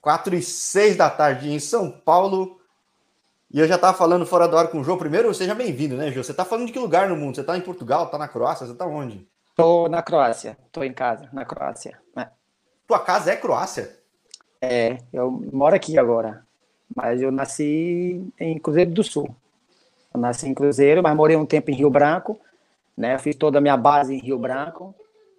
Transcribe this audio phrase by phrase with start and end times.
[0.00, 2.60] 4 e 6 da tarde em São Paulo.
[3.50, 4.98] E eu já estava falando fora do ar com o João.
[4.98, 6.22] Primeiro, seja bem-vindo, né, João?
[6.22, 7.34] Você está falando de que lugar no mundo?
[7.34, 9.26] Você está em Portugal, está na Croácia, você está onde?
[9.48, 11.98] Estou na Croácia, estou em casa, na Croácia.
[12.14, 12.30] Né?
[12.86, 13.98] Tua casa é Croácia?
[14.60, 16.44] É, eu moro aqui agora,
[16.94, 19.34] mas eu nasci em Cruzeiro do Sul.
[20.12, 22.38] Eu nasci em Cruzeiro, mas morei um tempo em Rio Branco,
[22.96, 23.18] né?
[23.18, 24.94] Fiz toda a minha base em Rio Branco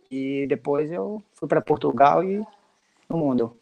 [0.10, 2.46] e depois eu fui para Portugal e
[3.10, 3.59] no mundo.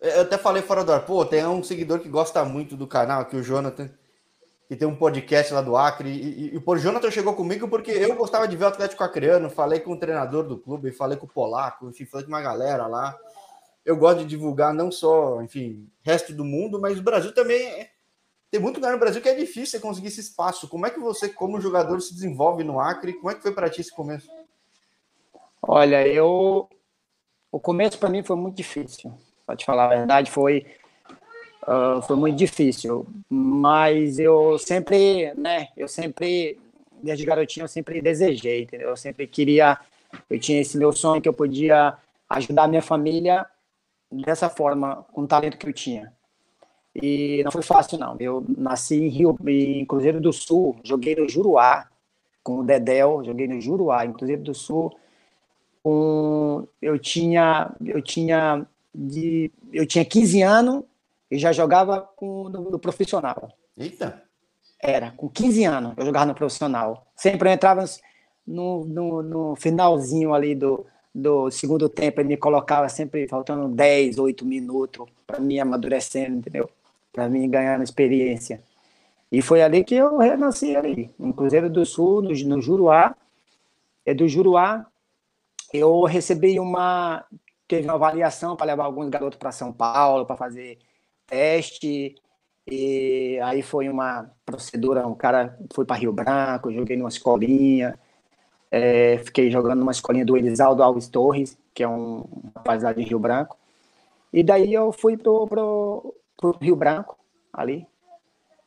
[0.00, 3.20] Eu até falei fora do ar, pô, tem um seguidor que gosta muito do canal,
[3.20, 3.90] aqui o Jonathan,
[4.66, 7.90] que tem um podcast lá do Acre, e, e, e o Jonathan chegou comigo porque
[7.90, 11.26] eu gostava de ver o Atlético Acreano, falei com o treinador do clube, falei com
[11.26, 13.14] o Polaco, enfim, falei com uma galera lá.
[13.84, 17.90] Eu gosto de divulgar não só, enfim, resto do mundo, mas o Brasil também é...
[18.50, 20.66] tem muito lugar no Brasil que é difícil você conseguir esse espaço.
[20.66, 23.14] Como é que você, como jogador, se desenvolve no Acre?
[23.14, 24.30] Como é que foi para ti esse começo?
[25.60, 26.66] Olha, eu
[27.52, 29.12] o começo para mim foi muito difícil
[29.50, 30.64] para te falar a verdade, foi,
[31.64, 33.06] uh, foi muito difícil.
[33.28, 36.58] Mas eu sempre, né, eu sempre,
[37.02, 38.90] desde garotinho, eu sempre desejei, entendeu?
[38.90, 39.78] Eu sempre queria,
[40.28, 41.96] eu tinha esse meu sonho que eu podia
[42.28, 43.44] ajudar a minha família
[44.10, 46.12] dessa forma, com o talento que eu tinha.
[46.94, 48.16] E não foi fácil, não.
[48.18, 51.88] Eu nasci em Rio, em Cruzeiro do Sul, joguei no Juruá,
[52.42, 54.96] com o Dedel, joguei no Juruá, em Cruzeiro do Sul.
[55.82, 59.50] Com, eu tinha, eu tinha de.
[59.72, 60.84] Eu tinha 15 anos
[61.30, 63.50] e já jogava com, no, no, profissional.
[63.76, 64.22] Eita!
[64.82, 67.06] Era, com 15 anos eu jogava no profissional.
[67.14, 67.84] Sempre eu entrava
[68.46, 74.18] no, no, no finalzinho ali do, do segundo tempo, ele me colocava sempre faltando 10,
[74.18, 76.70] 8 minutos para mim amadurecendo, entendeu?
[77.12, 78.62] Para mim ganhando experiência.
[79.30, 83.14] E foi ali que eu renasci ali, no Cruzeiro do Sul, no, no Juruá.
[84.04, 84.86] É do Juruá,
[85.72, 87.24] eu recebi uma
[87.70, 90.78] teve uma avaliação para levar alguns garotos para São Paulo para fazer
[91.24, 92.16] teste.
[92.66, 97.96] E aí foi uma procedura, um cara foi para Rio Branco, joguei numa escolinha,
[98.72, 102.24] é, fiquei jogando numa escolinha do Elisaldo Alves Torres, que é um
[102.56, 103.56] rapaz lá de Rio Branco.
[104.32, 107.16] E daí eu fui pro, pro, pro Rio Branco,
[107.52, 107.86] ali.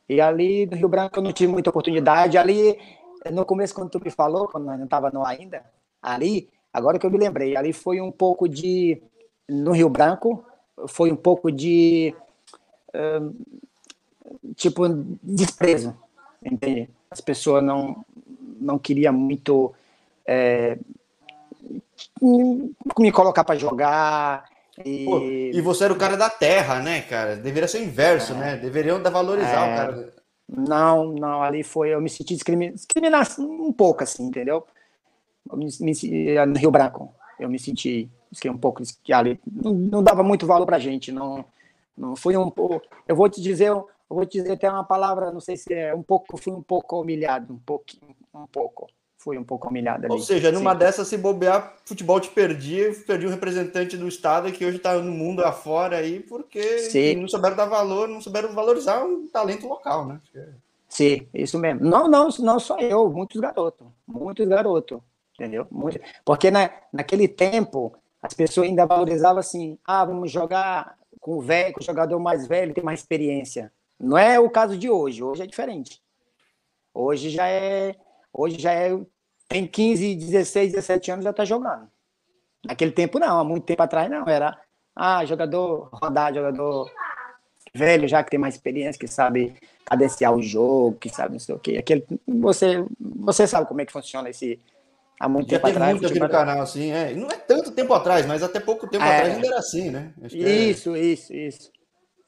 [0.08, 2.38] E ali do Rio Branco eu não tive muita oportunidade.
[2.38, 2.78] Ali,
[3.30, 5.62] no começo, quando tu me falou, quando nós não estava no ainda,
[6.02, 9.00] ali Agora que eu me lembrei, ali foi um pouco de.
[9.48, 10.44] No Rio Branco,
[10.88, 12.12] foi um pouco de.
[12.92, 13.32] Uh,
[14.56, 14.88] tipo,
[15.22, 15.96] desprezo,
[16.44, 16.90] entende?
[17.08, 18.04] As pessoas não,
[18.60, 19.72] não queriam muito.
[20.26, 20.76] É,
[22.20, 24.44] me colocar para jogar.
[24.84, 25.04] E...
[25.04, 27.36] Pô, e você era o cara da terra, né, cara?
[27.36, 28.36] Deveria ser o inverso, é.
[28.36, 28.56] né?
[28.56, 29.72] Deveriam valorizar é.
[29.72, 30.14] o cara.
[30.48, 31.94] Não, não, ali foi.
[31.94, 34.66] Eu me senti discriminado um pouco, assim, entendeu?
[35.52, 37.14] Me, me, no Rio Branco.
[37.38, 38.82] Eu me senti, fiquei um pouco
[39.12, 39.40] ali.
[39.50, 41.12] Não, não dava muito valor para gente.
[41.12, 41.44] Não,
[41.96, 42.86] não foi um pouco.
[43.06, 45.94] Eu vou te dizer, eu vou te dizer até uma palavra, não sei se é
[45.94, 47.84] um pouco, fui um pouco humilhado, um pouco,
[48.34, 48.88] um pouco.
[49.18, 50.12] Fui um pouco humilhado ali.
[50.12, 50.78] Ou seja, numa Sim.
[50.78, 55.10] dessas, se bobear, futebol te perdia, perdi um representante do estado que hoje está no
[55.10, 60.20] mundo afora aí, porque não souberam dar valor, não souberam valorizar um talento local, né?
[60.90, 61.82] Sim, isso mesmo.
[61.82, 65.00] Não, não, não só eu, muitos garotos, muitos garotos
[65.34, 65.66] entendeu?
[66.24, 71.74] Porque na, naquele tempo as pessoas ainda valorizavam assim, ah, vamos jogar com o velho,
[71.74, 73.72] com o jogador mais velho, tem mais experiência.
[73.98, 76.02] Não é o caso de hoje, hoje é diferente.
[76.92, 77.96] Hoje já é,
[78.32, 78.98] hoje já é,
[79.48, 81.88] tem 15, 16, 17 anos já tá jogando.
[82.64, 84.58] Naquele tempo não, há muito tempo atrás não, era,
[84.96, 86.90] ah, jogador rodar, jogador
[87.74, 91.54] velho já que tem mais experiência, que sabe cadenciar o jogo, que sabe não sei
[91.54, 91.76] o quê.
[91.78, 94.58] Aquele, você, você sabe como é que funciona esse,
[95.18, 95.92] há muito Já tempo atrás.
[95.92, 97.12] muito aqui no canal, assim, é.
[97.14, 99.16] Não é tanto tempo atrás, mas até pouco tempo é.
[99.16, 100.12] atrás ainda era assim, né?
[100.22, 101.00] isso, é...
[101.00, 101.72] isso, isso,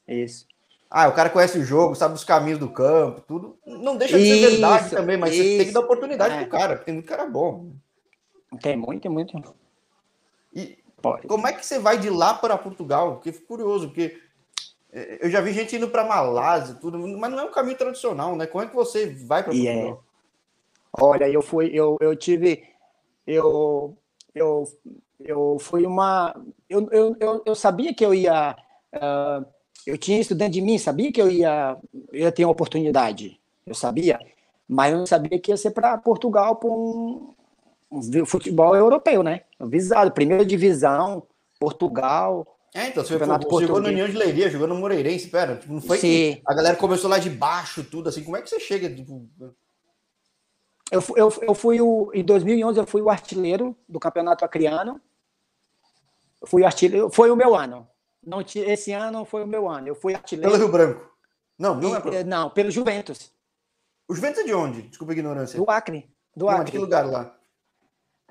[0.07, 0.47] isso.
[0.91, 3.59] Ah, o cara conhece o jogo, sabe os caminhos do campo, tudo.
[3.67, 5.43] Não deixa de ser isso, verdade também, mas isso.
[5.43, 6.39] você tem que dar oportunidade é.
[6.39, 7.73] pro cara, porque tem muito cara bom.
[8.63, 9.55] Tem muito, tem muito.
[10.55, 11.27] E Pode.
[11.27, 13.15] como é que você vai de lá para Portugal?
[13.15, 14.19] Porque fico curioso, porque
[14.93, 18.37] é, eu já vi gente indo para Malásia, tudo, mas não é um caminho tradicional,
[18.37, 18.47] né?
[18.47, 20.05] Como é que você vai para Portugal?
[20.99, 22.65] Olha, eu fui, eu, eu tive
[23.27, 23.97] eu,
[24.35, 24.65] eu,
[25.21, 26.35] eu fui uma.
[26.69, 28.57] Eu, eu, eu, sabia que eu ia.
[28.95, 29.45] Uh,
[29.87, 31.77] eu tinha isso dentro de mim, sabia que eu ia,
[32.13, 33.41] eu ia ter uma oportunidade.
[33.67, 34.19] Eu sabia,
[34.69, 37.35] mas eu não sabia que ia ser para Portugal para um,
[37.91, 39.43] um, futebol europeu, né?
[39.61, 41.25] Visado, primeira divisão,
[41.59, 42.47] Portugal.
[42.75, 45.81] É, então, você, foi, chegou no União de Leiria, jogou no Moreirense, pera, tipo, não
[45.81, 46.41] foi Sim.
[46.47, 49.27] a galera começou lá de baixo, tudo assim, como é que você chega, tipo...
[50.91, 55.01] Eu, eu, eu fui o, em 2011 eu fui o artilheiro do campeonato acriano.
[56.41, 57.89] Eu fui artilheiro, foi o meu ano.
[58.25, 59.89] Não, esse ano foi o meu ano.
[59.89, 60.51] Eu fui artilheiro.
[60.51, 61.11] Pelo Rio Branco.
[61.59, 62.25] Não, não é pro...
[62.25, 63.33] Não, pelo Juventus.
[64.09, 64.83] O Juventus é de onde?
[64.83, 65.59] Desculpa a ignorância.
[65.59, 66.09] Do Acre.
[66.35, 66.67] Do não, Acre.
[66.67, 67.37] de que lugar lá?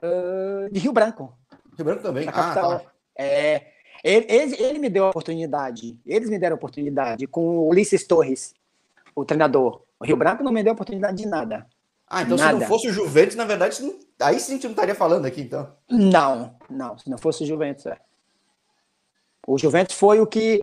[0.01, 1.37] Uh, de Rio Branco.
[1.75, 2.27] Rio Branco também.
[2.29, 2.81] Ah, tá.
[3.17, 3.71] É,
[4.03, 5.99] ele, ele, ele, me deu a oportunidade.
[6.05, 8.53] Eles me deram a oportunidade com o Ulisses Torres,
[9.15, 9.81] o treinador.
[9.99, 11.67] O Rio Branco não me deu a oportunidade de nada.
[12.07, 12.53] Ah, então nada.
[12.53, 13.99] se não fosse o Juventus, na verdade, não...
[14.21, 15.73] aí sim a gente não estaria falando aqui, então.
[15.89, 16.97] Não, não.
[16.97, 17.99] Se não fosse o Juventus, é.
[19.47, 20.61] O Juventus foi o que,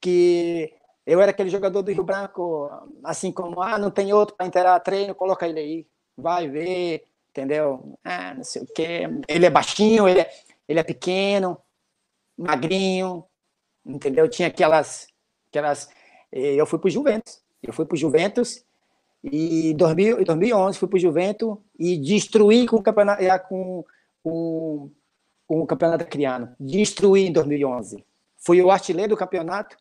[0.00, 0.72] que
[1.06, 2.70] eu era aquele jogador do Rio Branco,
[3.02, 5.86] assim como, ah, não tem outro para inteirar treino, coloca ele aí,
[6.16, 7.96] vai ver, entendeu?
[8.02, 9.02] Ah, não sei o quê.
[9.28, 10.30] Ele é baixinho, ele é,
[10.68, 11.58] ele é pequeno,
[12.36, 13.24] magrinho,
[13.84, 14.28] entendeu?
[14.28, 15.06] Tinha aquelas,
[15.48, 15.88] aquelas.
[16.32, 18.64] Eh, eu fui para o Juventus, eu fui para o Juventus
[19.24, 23.84] e em 2011 fui para o Juventus e destruí com o campeonato, com,
[24.22, 24.90] com,
[25.46, 28.04] com o campeonato criano, destruí em 2011.
[28.36, 29.78] Fui o artilheiro do campeonato,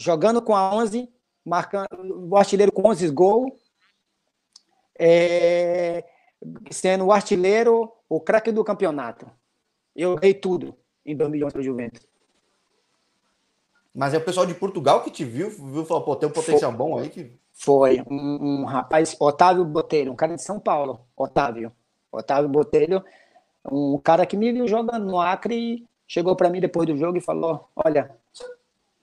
[0.00, 1.12] jogando com a 11,
[1.44, 3.52] marcando o artilheiro com 11 gols,
[4.96, 6.04] é,
[6.70, 9.28] sendo o artilheiro, o craque do campeonato.
[9.96, 12.06] Eu ganhei tudo em 2011 para o Juventus.
[13.92, 16.70] Mas é o pessoal de Portugal que te viu, viu falou, pô, tem um potencial
[16.70, 16.78] Foi.
[16.78, 17.41] bom aí que.
[17.62, 21.70] Foi um, um, rapaz, Otávio Botelho, um cara de São Paulo, Otávio.
[22.10, 23.04] Otávio Botelho,
[23.70, 27.20] um cara que me viu jogando no Acre chegou para mim depois do jogo e
[27.20, 28.10] falou: Olha,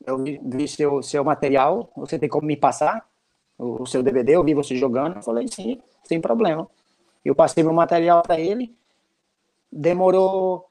[0.06, 3.08] eu vi, seu, seu material, você tem como me passar
[3.58, 4.36] o, o seu DVD?
[4.36, 5.16] Eu vi você jogando.
[5.16, 6.68] Eu falei: Sim, sem problema.
[7.24, 8.76] Eu passei meu material para ele,
[9.72, 10.70] demorou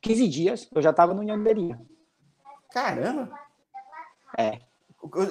[0.00, 1.78] 15 dias, eu já estava no Nhanderia.
[2.72, 3.30] Caramba!
[4.38, 4.58] É.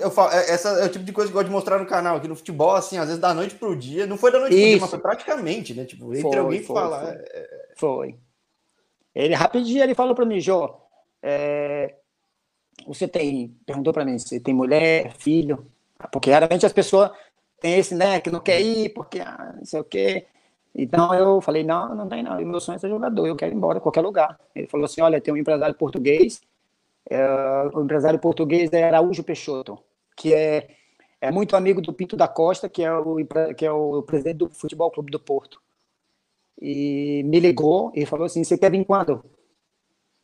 [0.01, 1.85] Eu falo, é, essa é o tipo de coisa que eu gosto de mostrar no
[1.85, 4.53] canal, aqui no futebol, assim, às vezes da noite pro dia, não foi da noite
[4.53, 4.61] Isso.
[4.61, 5.85] pro dia, mas foi praticamente, né?
[5.85, 7.05] Tipo, entre foi, alguém foi, falar.
[7.05, 7.15] Foi.
[7.15, 7.67] É...
[7.75, 8.15] foi.
[9.13, 10.75] Ele rapidinho ele falou para mim, Jô,
[11.23, 11.95] é,
[12.85, 15.65] você tem, perguntou para mim, você tem mulher, filho?
[16.11, 17.11] Porque realmente as pessoas
[17.59, 20.27] têm esse, né, que não quer ir, porque ah, não sei o quê.
[20.73, 23.55] Então eu falei, não, não tem não, meu sonho é ser jogador, eu quero ir
[23.55, 24.37] embora a qualquer lugar.
[24.53, 26.45] Ele falou assim, olha, tem um empresário português, é,
[27.73, 29.77] o empresário português é Araújo Peixoto,
[30.15, 30.69] que é,
[31.21, 33.17] é muito amigo do Pinto da Costa, que é o,
[33.55, 35.61] que é o presidente do Futebol Clube do Porto
[36.61, 39.23] e me ligou e falou assim: Você quer vir quando?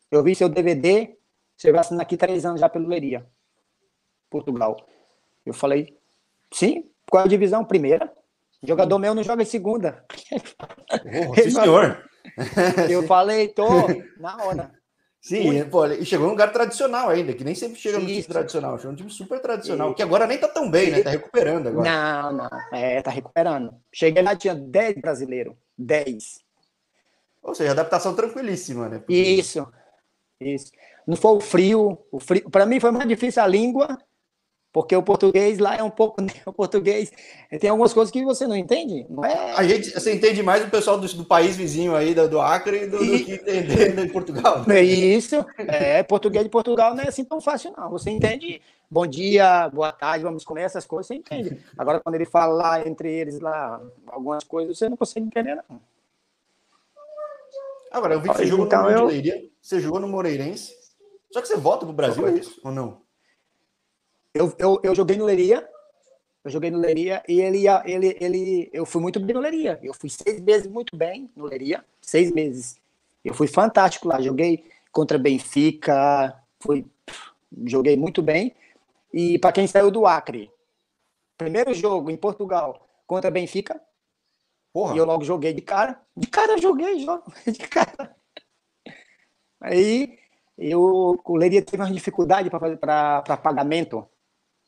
[0.09, 1.15] Eu vi seu DVD,
[1.55, 3.25] você vai assinar aqui três anos já pelo Leiria,
[4.29, 4.77] Portugal.
[5.45, 5.97] Eu falei:
[6.51, 7.65] Sim, qual é a divisão?
[7.65, 8.11] Primeira.
[8.63, 10.05] jogador meu não joga em segunda.
[11.29, 12.09] Oh, sim, senhor.
[12.89, 13.67] Eu falei: Tô,
[14.17, 14.80] na hora.
[15.21, 18.75] Sim, pô, e chegou um lugar tradicional ainda, que nem sempre chega no time tradicional.
[18.77, 19.95] Chegou um time super tradicional, Isso.
[19.95, 21.03] que agora nem tá tão bem, né?
[21.03, 21.87] Tá recuperando agora.
[21.87, 22.49] Não, não.
[22.73, 23.71] É, tá recuperando.
[23.93, 25.53] Cheguei lá, tinha 10 brasileiros.
[25.77, 26.39] 10.
[27.43, 28.97] Ou seja, adaptação tranquilíssima, né?
[28.97, 29.13] Porque...
[29.13, 29.67] Isso,
[30.39, 30.71] isso.
[31.05, 32.49] Não foi o frio, o frio.
[32.49, 33.99] Para mim foi mais difícil a língua,
[34.73, 36.21] porque o português lá é um pouco.
[36.45, 37.11] O português
[37.59, 39.05] tem algumas coisas que você não entende.
[39.09, 39.53] Não é...
[39.53, 42.87] A gente, você entende mais o pessoal do, do país vizinho aí, do, do Acre,
[42.87, 43.19] do, e...
[43.19, 44.63] do que entender em Portugal.
[44.69, 45.45] É isso.
[45.57, 47.89] É, português de Portugal não é assim tão fácil, não.
[47.91, 51.57] Você entende bom dia, boa tarde, vamos comer essas coisas, você entende.
[51.77, 55.81] Agora, quando ele fala lá entre eles lá algumas coisas, você não consegue entender, não.
[57.91, 59.05] Agora, eu vi que você jogou então, no eu...
[59.05, 60.73] Leiria, você jogou no Moreirense,
[61.31, 63.01] só que você volta pro Brasil, é isso ou não?
[64.33, 65.67] Eu, eu, eu joguei no Leiria,
[66.43, 69.79] eu joguei no Leiria e ele, ele, ele, eu fui muito bem no Leiria.
[69.83, 72.79] Eu fui seis meses muito bem no Leiria, seis meses.
[73.23, 76.85] Eu fui fantástico lá, joguei contra Benfica, fui,
[77.65, 78.55] joguei muito bem.
[79.13, 80.49] E para quem saiu do Acre,
[81.37, 83.79] primeiro jogo em Portugal contra Benfica,
[84.73, 84.95] Porra.
[84.95, 86.01] e eu logo joguei de cara.
[86.15, 88.15] De cara joguei, jogo, de cara.
[89.59, 90.17] Aí
[90.57, 94.07] eu, o Leiria teve uma dificuldade para pagamento.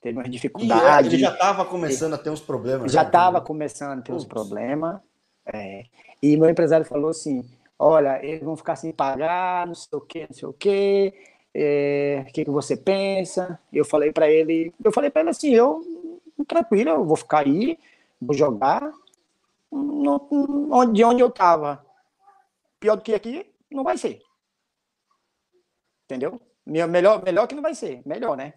[0.03, 1.07] Teve uma dificuldade.
[1.07, 2.91] E ele já estava começando a ter uns problemas.
[2.91, 3.45] Já estava né?
[3.45, 4.23] começando a ter Putz.
[4.23, 4.99] uns problemas.
[5.45, 5.85] É.
[6.21, 7.43] E meu empresário falou assim:
[7.79, 11.13] olha, eles vão ficar sem pagar, não sei o quê, não sei o quê
[11.53, 13.59] é, o que, que você pensa?
[13.71, 15.81] Eu falei para ele, eu falei para ele assim, eu
[16.47, 17.77] tranquilo, eu vou ficar aí,
[18.19, 18.91] vou jogar
[19.71, 21.85] onde, de onde eu tava.
[22.79, 24.21] Pior do que aqui, não vai ser.
[26.05, 26.41] Entendeu?
[26.65, 28.53] Melhor, melhor que não vai ser, melhor, né?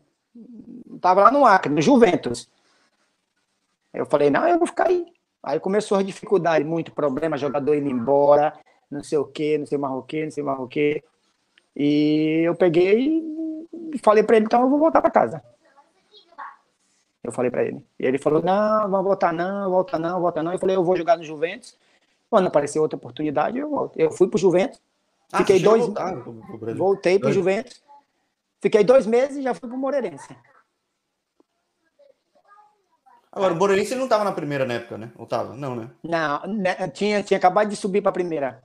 [1.00, 2.48] Tava lá no Acre, no Juventus.
[3.92, 5.06] Eu falei, não, eu vou ficar aí.
[5.42, 8.52] Aí começou a dificuldade, muito problema, jogador indo embora,
[8.90, 11.02] não sei o que, não sei mais o que, não sei mais o que.
[11.74, 13.22] E eu peguei
[13.92, 15.42] e falei para ele, então eu vou voltar para casa.
[17.22, 17.84] Eu falei para ele.
[17.98, 20.52] E ele falou, não, vamos voltar não, volta não, volta não.
[20.52, 21.76] Eu falei, eu vou jogar no Juventus.
[22.28, 23.96] Quando apareceu outra oportunidade, eu volto.
[23.98, 24.80] Eu fui pro Juventus,
[25.32, 25.84] ah, fiquei dois...
[25.84, 26.14] Voltar,
[26.76, 27.82] voltei pro Juventus.
[28.60, 30.36] Fiquei dois meses e já fui pro Moreirense.
[33.36, 35.12] Agora, o Moreirense não estava na primeira na época, né?
[35.16, 35.54] Ou tava?
[35.54, 35.90] Não, né?
[36.02, 38.62] Não, né, tinha, tinha acabado de subir para a primeira.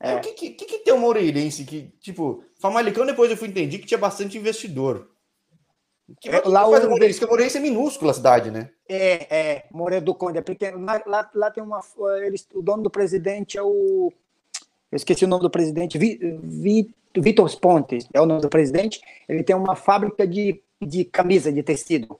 [0.00, 0.16] É.
[0.16, 3.86] O que, que, que, tem o Moreirense que, tipo, Famalicão depois eu fui entender que
[3.86, 5.08] tinha bastante investidor.
[6.20, 8.70] Que, é, lá que o Moreirense, que o Moreirense é minúscula a cidade, né?
[8.88, 10.84] É, é, Moreira do Conde é pequeno.
[10.84, 11.80] Lá, lá, lá tem uma.
[12.24, 14.12] Eles, o dono do presidente é o.
[14.90, 15.98] Eu esqueci o nome do presidente,
[17.16, 19.00] Vitor Pontes, é o nome do presidente.
[19.28, 22.18] Ele tem uma fábrica de, de camisa, de tecido.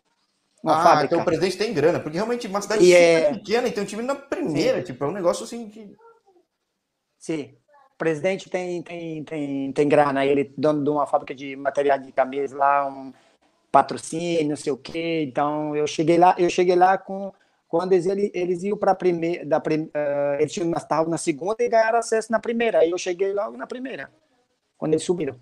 [0.63, 1.07] Uma ah, fábrica.
[1.07, 3.33] então o presidente tem grana, porque realmente uma cidade e é...
[3.33, 4.85] pequena e tem um time na primeira, Sim.
[4.85, 5.95] tipo, é um negócio assim que.
[7.19, 7.55] Sim.
[7.95, 12.13] O presidente tem, tem, tem, tem grana, ele dono de uma fábrica de material de
[12.13, 13.13] camisa lá, um
[13.71, 15.25] patrocínio, não sei o quê.
[15.29, 17.33] Então eu cheguei lá, eu cheguei lá com
[17.69, 21.69] quando eles, eles iam para a primeira, da, uh, eles tinham estavam na segunda e
[21.69, 22.81] ganharam acesso na primeira.
[22.81, 24.11] Aí eu cheguei logo na primeira,
[24.79, 25.37] quando eles subiram.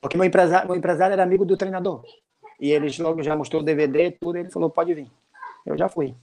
[0.00, 2.04] Porque meu empresário, meu empresário era amigo do treinador.
[2.60, 5.10] E eles logo já mostrou o DVD, tudo, ele falou, pode vir.
[5.66, 6.14] Eu já fui.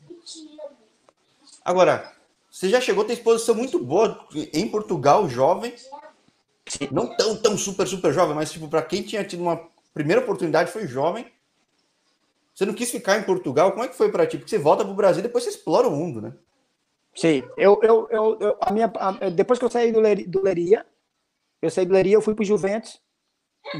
[1.63, 2.11] Agora,
[2.49, 5.75] você já chegou a ter exposição muito boa em Portugal, jovem.
[6.91, 9.61] Não tão, tão super, super jovem, mas tipo, para quem tinha tido uma
[9.93, 11.25] primeira oportunidade foi jovem.
[12.53, 13.71] Você não quis ficar em Portugal?
[13.71, 14.37] Como é que foi para ti?
[14.37, 16.33] Porque você volta para o Brasil e depois você explora o mundo, né?
[17.15, 20.41] Sim, eu, eu, eu, eu a minha, a, depois que eu saí do, Leria, do
[20.41, 20.85] Leria,
[21.63, 23.01] eu saí do Leria, eu fui para o Juventus.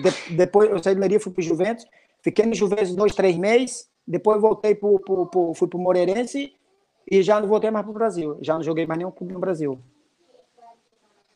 [0.02, 1.86] De, depois eu saí do Leria, fui para o Juventus.
[2.22, 3.90] Fiquei no Juventus dois, três meses.
[4.08, 6.54] Depois voltei pro, pro, pro, fui para o Moreirense
[7.10, 8.38] e já não voltei mais para o Brasil.
[8.42, 9.80] Já não joguei mais nenhum clube no Brasil.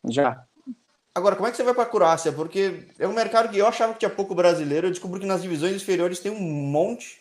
[0.06, 0.46] Já.
[1.13, 2.32] Agora, como é que você vai para a Croácia?
[2.32, 4.88] Porque é um mercado que eu achava que tinha pouco brasileiro.
[4.88, 7.20] Eu descobri que nas divisões inferiores tem um monte.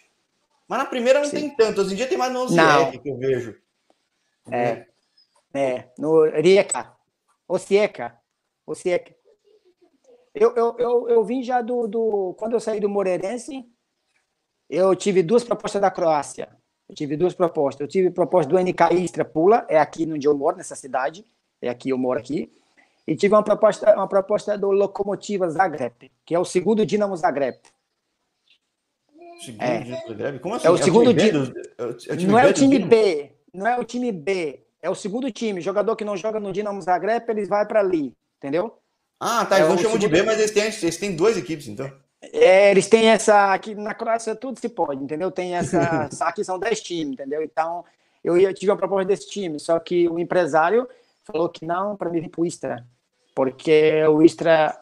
[0.69, 1.37] Mas na primeira não Sim.
[1.37, 1.81] tem tanto.
[1.81, 3.57] Hoje em dia tem mais no Osijek que eu vejo.
[4.51, 4.87] É.
[5.55, 5.89] É.
[5.99, 6.93] No Rijeka.
[7.49, 8.17] Osijeka.
[8.67, 9.16] Osijeka.
[10.39, 12.35] Eu, eu, eu, eu vim já do, do.
[12.39, 13.65] Quando eu saí do Moreirense,
[14.69, 16.51] eu tive duas propostas da Croácia.
[16.87, 17.81] Eu tive duas propostas.
[17.81, 21.25] Eu tive proposta do NK Istra Pula, é aqui onde eu moro, nessa cidade.
[21.63, 22.53] É aqui, eu moro aqui.
[23.07, 27.57] E tive uma proposta, uma proposta do Lokomotiva Zagreb, que é o segundo Dinamo Zagreb.
[29.43, 29.85] Segundo é.
[30.07, 30.39] Zagreb?
[30.41, 30.67] Como assim?
[30.67, 31.53] É o segundo Dinamo.
[32.09, 35.63] É não é o time B, não é o time B, é o segundo time.
[35.63, 38.77] Jogador que não joga no Dinamo Zagreb, eles vai para ali, entendeu?
[39.19, 39.57] Ah, tá.
[39.57, 41.91] Eles é não chamam de B, mas eles têm, eles têm duas equipes, então.
[42.21, 43.53] É, eles têm essa.
[43.53, 45.31] Aqui na Croácia tudo se pode, entendeu?
[45.31, 46.09] Tem essa.
[46.21, 47.43] aqui são 10 times, entendeu?
[47.43, 47.85] Então,
[48.23, 50.89] eu, eu tive a proposta desse time, só que o empresário
[51.25, 52.87] falou que não para mim vir para o Istra,
[53.35, 54.77] porque o Istra,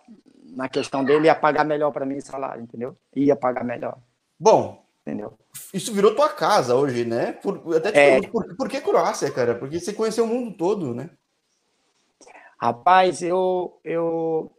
[0.54, 2.96] na questão dele, ia pagar melhor para mim o salário, entendeu?
[3.14, 3.98] Ia pagar melhor.
[4.38, 5.38] Bom, entendeu?
[5.72, 7.32] Isso virou tua casa hoje, né?
[7.32, 8.28] Por, até te é...
[8.28, 9.54] por, por que Croácia, cara?
[9.54, 11.10] Porque você conheceu o mundo todo, né?
[12.61, 14.50] Rapaz, eu, eu,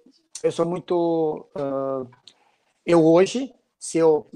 [0.43, 1.47] eu sou muito.
[1.55, 2.09] Uh,
[2.85, 4.27] eu hoje, se eu,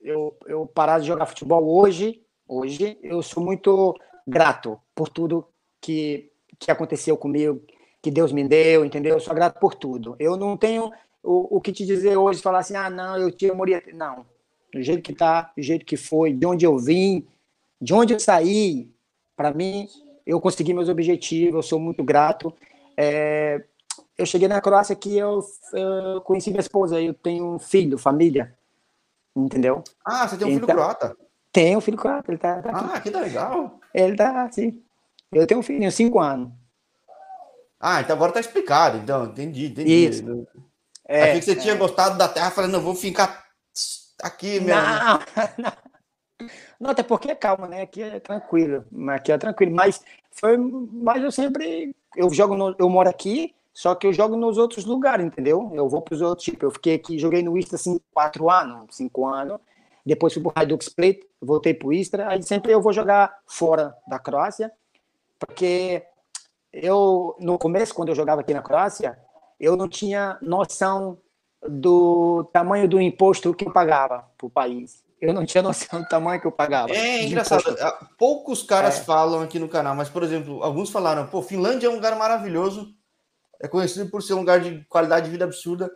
[0.00, 3.94] eu, eu parar de jogar futebol hoje, hoje, eu sou muito
[4.26, 5.46] grato por tudo
[5.80, 7.62] que, que aconteceu comigo,
[8.00, 9.14] que Deus me deu, entendeu?
[9.14, 10.14] Eu sou grato por tudo.
[10.18, 13.54] Eu não tenho o, o que te dizer hoje, falar assim, ah, não, eu tinha
[13.54, 13.82] moria.
[13.94, 14.26] Não.
[14.72, 17.26] Do jeito que tá, do jeito que foi, de onde eu vim,
[17.80, 18.90] de onde eu saí,
[19.36, 19.88] para mim,
[20.24, 22.54] eu consegui meus objetivos, eu sou muito grato.
[22.96, 23.64] É,
[24.16, 28.54] eu cheguei na Croácia que eu, eu, conheci minha esposa, eu tenho um filho, família,
[29.34, 29.82] entendeu?
[30.04, 31.16] Ah, você tem um filho então, croata?
[31.52, 33.80] Tenho um filho croata, ele tá, tá Ah, que legal.
[33.92, 34.82] Ele tá, sim.
[35.30, 36.50] Eu tenho um filho, cinco anos.
[37.80, 40.08] Ah, então agora tá explicado, então, entendi, entendi.
[40.08, 40.46] Isso.
[41.04, 41.56] É, Achei que você é.
[41.56, 43.44] tinha gostado da terra, falando, não, vou ficar
[44.22, 44.80] aqui mesmo.
[44.80, 45.18] Não,
[45.58, 45.72] não.
[46.78, 47.82] Não, até porque é calma, né?
[47.82, 49.74] Aqui é tranquilo, aqui é tranquilo.
[49.74, 54.36] Mas foi, mas eu sempre eu jogo, no, eu moro aqui, só que eu jogo
[54.36, 55.70] nos outros lugares, entendeu?
[55.74, 58.94] Eu vou para os outros, tipo, eu fiquei aqui, joguei no Istra assim, quatro anos,
[58.94, 59.58] cinco anos,
[60.04, 63.38] depois fui para o Hajduk Split, voltei para o Istra, aí sempre eu vou jogar
[63.46, 64.70] fora da Croácia,
[65.38, 66.04] porque
[66.72, 69.18] eu, no começo, quando eu jogava aqui na Croácia,
[69.58, 71.18] eu não tinha noção
[71.66, 75.02] do tamanho do imposto que eu pagava para o país.
[75.22, 76.92] Eu não tinha noção do tamanho que eu pagava.
[76.92, 77.60] É engraçado.
[77.60, 78.08] Imposto.
[78.18, 79.04] Poucos caras é.
[79.04, 82.92] falam aqui no canal, mas, por exemplo, alguns falaram: pô, Finlândia é um lugar maravilhoso,
[83.60, 85.90] é conhecido por ser um lugar de qualidade de vida absurda.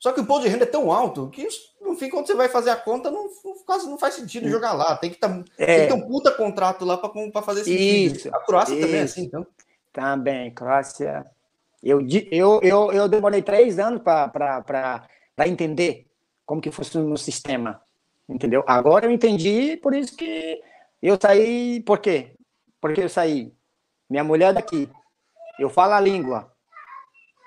[0.00, 1.48] Só que o imposto de renda é tão alto que,
[1.80, 3.26] no fim, quando você vai fazer a conta, não,
[3.64, 4.96] quase não faz sentido jogar lá.
[4.96, 5.64] Tem que, tá, é.
[5.64, 8.16] tem que ter um puta contrato lá para fazer sentido.
[8.16, 8.82] Isso, a Croácia isso.
[8.82, 9.46] também é assim, então.
[9.92, 11.24] Também, Croácia.
[11.82, 15.08] Eu, eu, eu, eu demorei três anos para
[15.46, 16.06] entender
[16.44, 17.80] como que funciona o sistema
[18.28, 18.64] entendeu?
[18.66, 20.62] Agora eu entendi, por isso que
[21.02, 22.36] eu saí, por quê?
[22.80, 23.52] Porque eu saí.
[24.08, 24.88] Minha mulher é daqui,
[25.58, 26.52] eu falo a língua,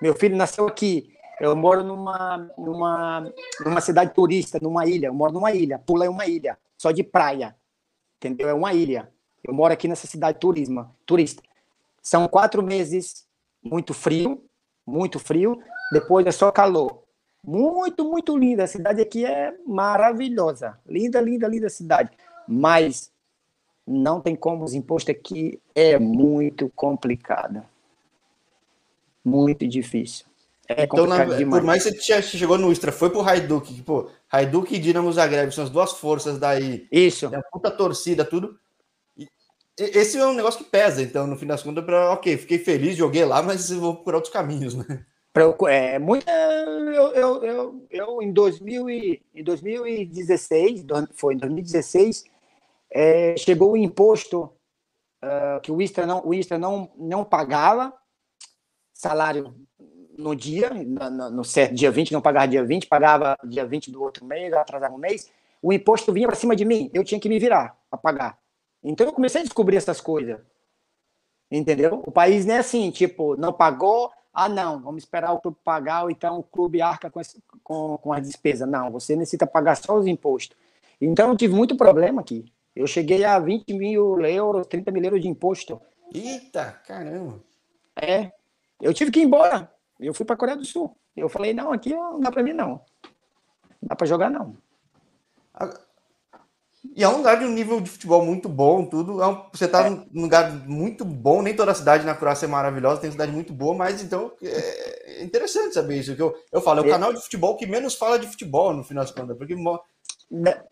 [0.02, 3.32] meu filho nasceu aqui, Eu moro numa, numa,
[3.64, 5.08] numa cidade turista, numa ilha.
[5.08, 5.78] Eu moro numa ilha.
[5.78, 7.56] Pula é uma ilha, só de praia.
[8.18, 8.50] Entendeu?
[8.50, 9.12] É uma ilha.
[9.44, 11.44] Eu moro aqui nessa cidade turismo, turista.
[12.02, 13.28] São quatro meses
[13.62, 14.44] muito frio,
[14.86, 15.62] muito frio.
[15.92, 17.04] Depois é só calor.
[17.44, 18.64] Muito, muito linda.
[18.64, 20.78] A cidade aqui é maravilhosa.
[20.86, 22.12] Linda, linda, linda cidade.
[22.48, 23.12] Mas
[23.86, 27.64] não tem como, os impostos aqui é muito complicado.
[29.24, 30.26] Muito difícil.
[30.68, 34.76] É então, na, por mais que você chegou no Istra, foi pro Hajduk, tipo, Hajduk
[34.76, 36.86] e Dinamo Zagreb são as duas forças daí.
[36.92, 37.30] Isso.
[37.30, 38.60] Tem a puta torcida, tudo.
[39.18, 39.26] E,
[39.78, 42.98] esse é um negócio que pesa, então, no fim das contas, para ok, fiquei feliz,
[42.98, 45.06] joguei lá, mas vou por outros caminhos, né?
[45.68, 52.26] É, muito, eu, eu, eu, eu, em, 2000 e, em 2016, foi em 2016,
[52.90, 54.52] é, chegou o imposto
[55.24, 57.94] uh, que o Istra não, o Istra não, não pagava
[58.94, 59.54] salário
[60.18, 64.02] no dia, no, no, certo dia 20, não pagava dia 20, pagava dia 20 do
[64.02, 65.30] outro mês, atrasava um mês,
[65.62, 68.40] o imposto vinha para cima de mim, eu tinha que me virar para pagar.
[68.84, 70.40] Então eu comecei a descobrir essas coisas.
[71.50, 72.04] Entendeu?
[72.06, 76.04] O país não é assim, tipo, não pagou, ah, não, vamos esperar o clube pagar,
[76.04, 78.70] ou então o clube arca com, esse, com, com as despesas.
[78.70, 80.56] Não, você necessita pagar só os impostos.
[81.02, 82.46] Então, eu tive muito problema aqui.
[82.76, 85.82] Eu cheguei a 20 mil euros, 30 mil euros de imposto.
[86.14, 87.42] Eita, caramba!
[88.00, 88.32] É,
[88.80, 89.72] eu tive que ir embora.
[90.00, 90.96] Eu fui para a Coreia do Sul.
[91.16, 92.70] Eu falei, não, aqui não dá para mim, não.
[92.70, 94.56] Não dá para jogar, não.
[96.96, 99.22] E é um lugar de um nível de futebol muito bom, tudo.
[99.22, 99.90] É um, você está é.
[99.90, 103.54] num lugar muito bom, nem toda a cidade na Croácia é maravilhosa, tem cidade muito
[103.54, 106.16] boa, mas então é, é interessante saber isso.
[106.16, 106.90] Que eu, eu falo, é o é.
[106.90, 109.56] canal de futebol que menos fala de futebol, no final das contas, porque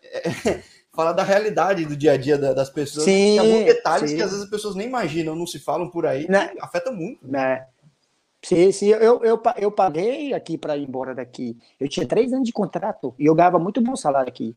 [0.02, 0.62] é,
[0.94, 3.04] fala da realidade do dia a dia das pessoas.
[3.04, 4.16] Sim, tem alguns detalhes sim.
[4.16, 6.52] que às vezes as pessoas nem imaginam, não se falam por aí, né?
[6.60, 7.26] afeta muito.
[7.26, 7.66] Né?
[8.42, 11.58] Sim, sim, eu, eu, eu paguei aqui para ir embora daqui.
[11.80, 14.56] Eu tinha três anos de contrato e eu ganhava muito bom salário aqui.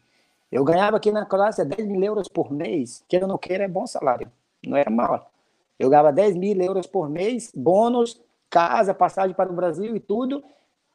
[0.51, 3.67] Eu ganhava aqui na Croácia 10 mil euros por mês, que eu não quero é
[3.67, 4.31] bom salário,
[4.65, 5.31] não era mal.
[5.77, 10.43] Eu ganhava 10 mil euros por mês, bônus, casa, passagem para o Brasil e tudo.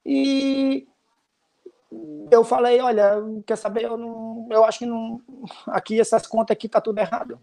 [0.05, 0.87] E
[2.31, 5.20] eu falei, olha, quer saber, eu, não, eu acho que não,
[5.68, 7.40] aqui essas contas aqui tá tudo errado.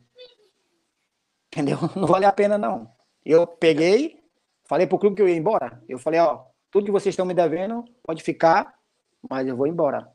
[1.48, 1.78] Entendeu?
[1.96, 2.90] Não vale a pena não.
[3.26, 4.24] Eu peguei,
[4.64, 5.84] falei pro clube que eu ia embora.
[5.88, 8.74] Eu falei, ó, tudo que vocês estão me devendo pode ficar,
[9.30, 10.10] mas eu vou embora.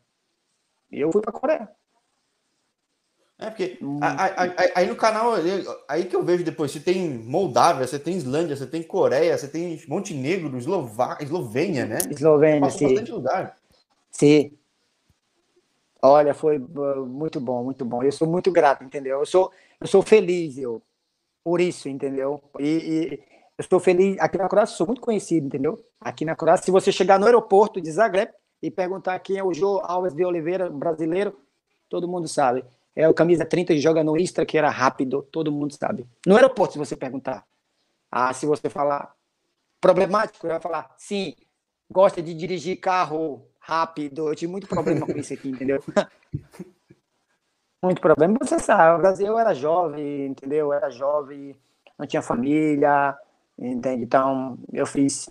[0.90, 1.70] E eu fui para Coreia.
[3.38, 4.00] É, porque hum.
[4.74, 5.32] aí no canal,
[5.86, 9.46] aí que eu vejo depois, você tem Moldávia, você tem Islândia, você tem Coreia, você
[9.46, 11.18] tem Montenegro, Eslová...
[11.20, 11.98] Eslovênia, né?
[12.10, 12.86] Eslovênia, sim.
[12.86, 13.58] bastante lugar.
[14.10, 14.52] Sim.
[16.00, 18.02] Olha, foi muito bom, muito bom.
[18.02, 19.18] Eu sou muito grato, entendeu?
[19.18, 20.80] Eu sou, eu sou feliz, eu,
[21.44, 22.42] por isso, entendeu?
[22.58, 23.12] E, e
[23.58, 24.18] eu estou feliz.
[24.18, 25.78] Aqui na Croácia, sou muito conhecido, entendeu?
[26.00, 28.30] Aqui na Croácia, se você chegar no aeroporto de Zagreb
[28.62, 31.36] e perguntar quem é o Jô Alves de Oliveira, brasileiro,
[31.88, 32.64] todo mundo sabe.
[32.96, 36.06] É o camisa 30 que joga no Istra, que era rápido, todo mundo sabe.
[36.26, 37.44] No aeroporto, se você perguntar.
[38.10, 39.14] Ah, se você falar
[39.78, 41.34] problemático, eu vai falar, sim,
[41.90, 44.28] gosta de dirigir carro rápido.
[44.28, 45.82] Eu tive muito problema com isso aqui, entendeu?
[47.84, 48.34] muito problema.
[48.40, 50.68] Você sabe, Brasil era jovem, entendeu?
[50.68, 51.54] Eu era jovem,
[51.98, 53.14] não tinha família,
[53.58, 54.04] entende?
[54.04, 55.28] Então, eu fiz.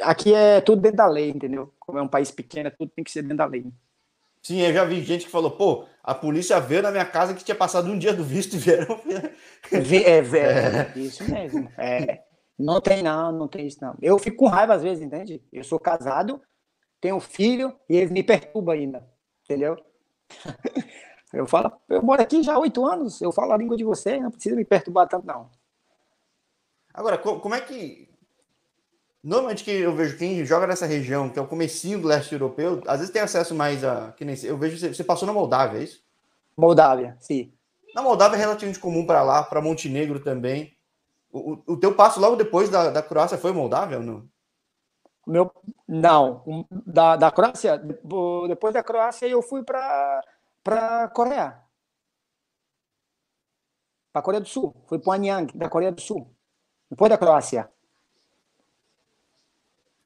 [0.00, 1.74] Aqui é tudo dentro da lei, entendeu?
[1.78, 3.66] Como é um país pequeno, tudo tem que ser dentro da lei.
[4.46, 7.42] Sim, eu já vi gente que falou, pô, a polícia veio na minha casa que
[7.42, 9.00] tinha passado um dia do visto e vieram.
[9.72, 9.74] É,
[10.38, 11.68] é, é, isso mesmo.
[11.76, 12.22] É,
[12.56, 13.96] não tem, não, não tem isso, não.
[14.00, 15.42] Eu fico com raiva às vezes, entende?
[15.52, 16.40] Eu sou casado,
[17.00, 19.04] tenho um filho e eles me perturbam ainda,
[19.44, 19.76] entendeu?
[21.32, 24.18] Eu falo, eu moro aqui já há oito anos, eu falo a língua de você,
[24.18, 25.50] não precisa me perturbar tanto, não.
[26.94, 28.08] Agora, como é que
[29.26, 32.80] Normalmente que eu vejo quem joga nessa região, que é o comecinho do leste europeu,
[32.86, 34.12] às vezes tem acesso mais a.
[34.12, 36.00] Que nem, eu vejo você passou na Moldávia, é isso?
[36.56, 37.52] Moldávia, sim.
[37.92, 40.76] Na Moldávia é relativamente comum para lá, para Montenegro também.
[41.32, 44.28] O, o, teu passo logo depois da, da Croácia foi Moldávia ou não?
[45.26, 45.50] Meu,
[45.88, 50.22] não, da, da Croácia, depois da Croácia eu fui para
[50.62, 51.60] para Coreia.
[54.12, 56.32] Para Coreia do Sul, fui para Anyang, da Coreia do Sul.
[56.88, 57.68] Depois da Croácia.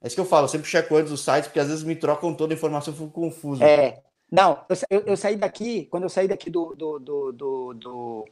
[0.02, 1.94] É isso que eu falo, eu sempre checo antes o site, porque às vezes me
[1.94, 3.62] trocam toda a informação, eu fico confuso.
[3.62, 4.00] É.
[4.30, 4.58] Não,
[4.88, 8.24] eu, eu, saí daqui, quando eu saí daqui do, do, do, do, do,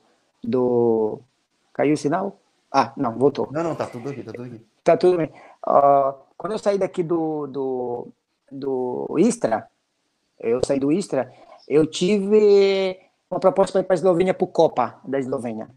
[0.43, 1.21] do...
[1.75, 2.41] Caiu o sinal?
[2.73, 3.49] Ah, não, voltou.
[3.51, 4.67] Não, não, tá tudo aqui, tá tudo aqui.
[4.85, 5.31] Tá tudo bem.
[5.67, 8.09] Uh, quando eu saí daqui do, do,
[8.51, 9.69] do Istra,
[10.39, 11.33] eu saí do Istra,
[11.67, 12.99] eu tive
[13.31, 15.69] uma proposta para ir para a Eslovênia para o Copa da Eslovênia.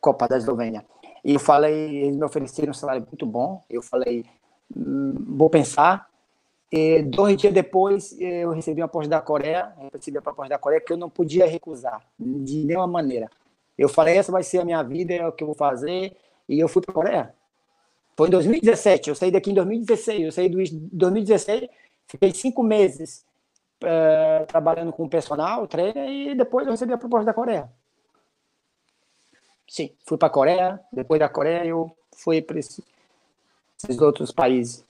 [0.00, 0.84] Copa da Eslovênia.
[1.24, 3.64] E eu falei, eles me ofereceram um salário muito bom.
[3.70, 4.26] Eu falei,
[4.70, 6.08] vou pensar.
[6.70, 10.80] E dois dias depois, eu recebi uma proposta da Coreia, recebi a proposta da Coreia
[10.80, 13.30] que eu não podia recusar, de nenhuma maneira.
[13.78, 16.16] Eu falei, essa vai ser a minha vida, é o que eu vou fazer,
[16.48, 17.34] e eu fui para a Coreia.
[18.16, 20.58] Foi em 2017, eu saí daqui em 2016, eu saí do
[20.92, 21.68] 2016,
[22.06, 23.24] fiquei cinco meses
[23.82, 27.70] uh, trabalhando com personal, treino, e depois eu recebi a proposta da Coreia.
[29.68, 32.58] Sim, fui para a Coreia, depois da Coreia eu fui para
[33.84, 34.84] esses outros países.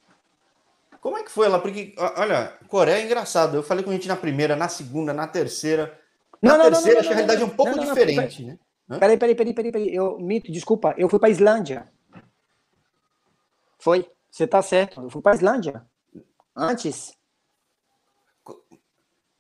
[1.01, 1.59] Como é que foi lá?
[1.59, 3.57] Porque, olha, Coreia é engraçado.
[3.57, 5.99] Eu falei com a gente na primeira, na segunda, na terceira.
[6.41, 8.59] Na não, terceira, não, não, acho que a realidade é um pouco diferente, né?
[8.99, 9.95] Peraí, peraí, peraí, peraí, peraí.
[9.95, 10.95] Eu minto, desculpa.
[10.97, 11.89] Eu fui para Islândia.
[13.79, 14.09] Foi.
[14.31, 15.01] Você tá certo.
[15.03, 15.85] Eu fui para Islândia.
[16.57, 17.15] Antes.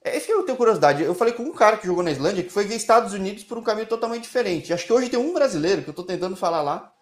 [0.02, 1.02] É isso que eu tenho curiosidade.
[1.02, 3.56] Eu falei com um cara que jogou na Islândia que foi ver Estados Unidos por
[3.56, 4.72] um caminho totalmente diferente.
[4.72, 6.93] Acho que hoje tem um brasileiro que eu tô tentando falar lá.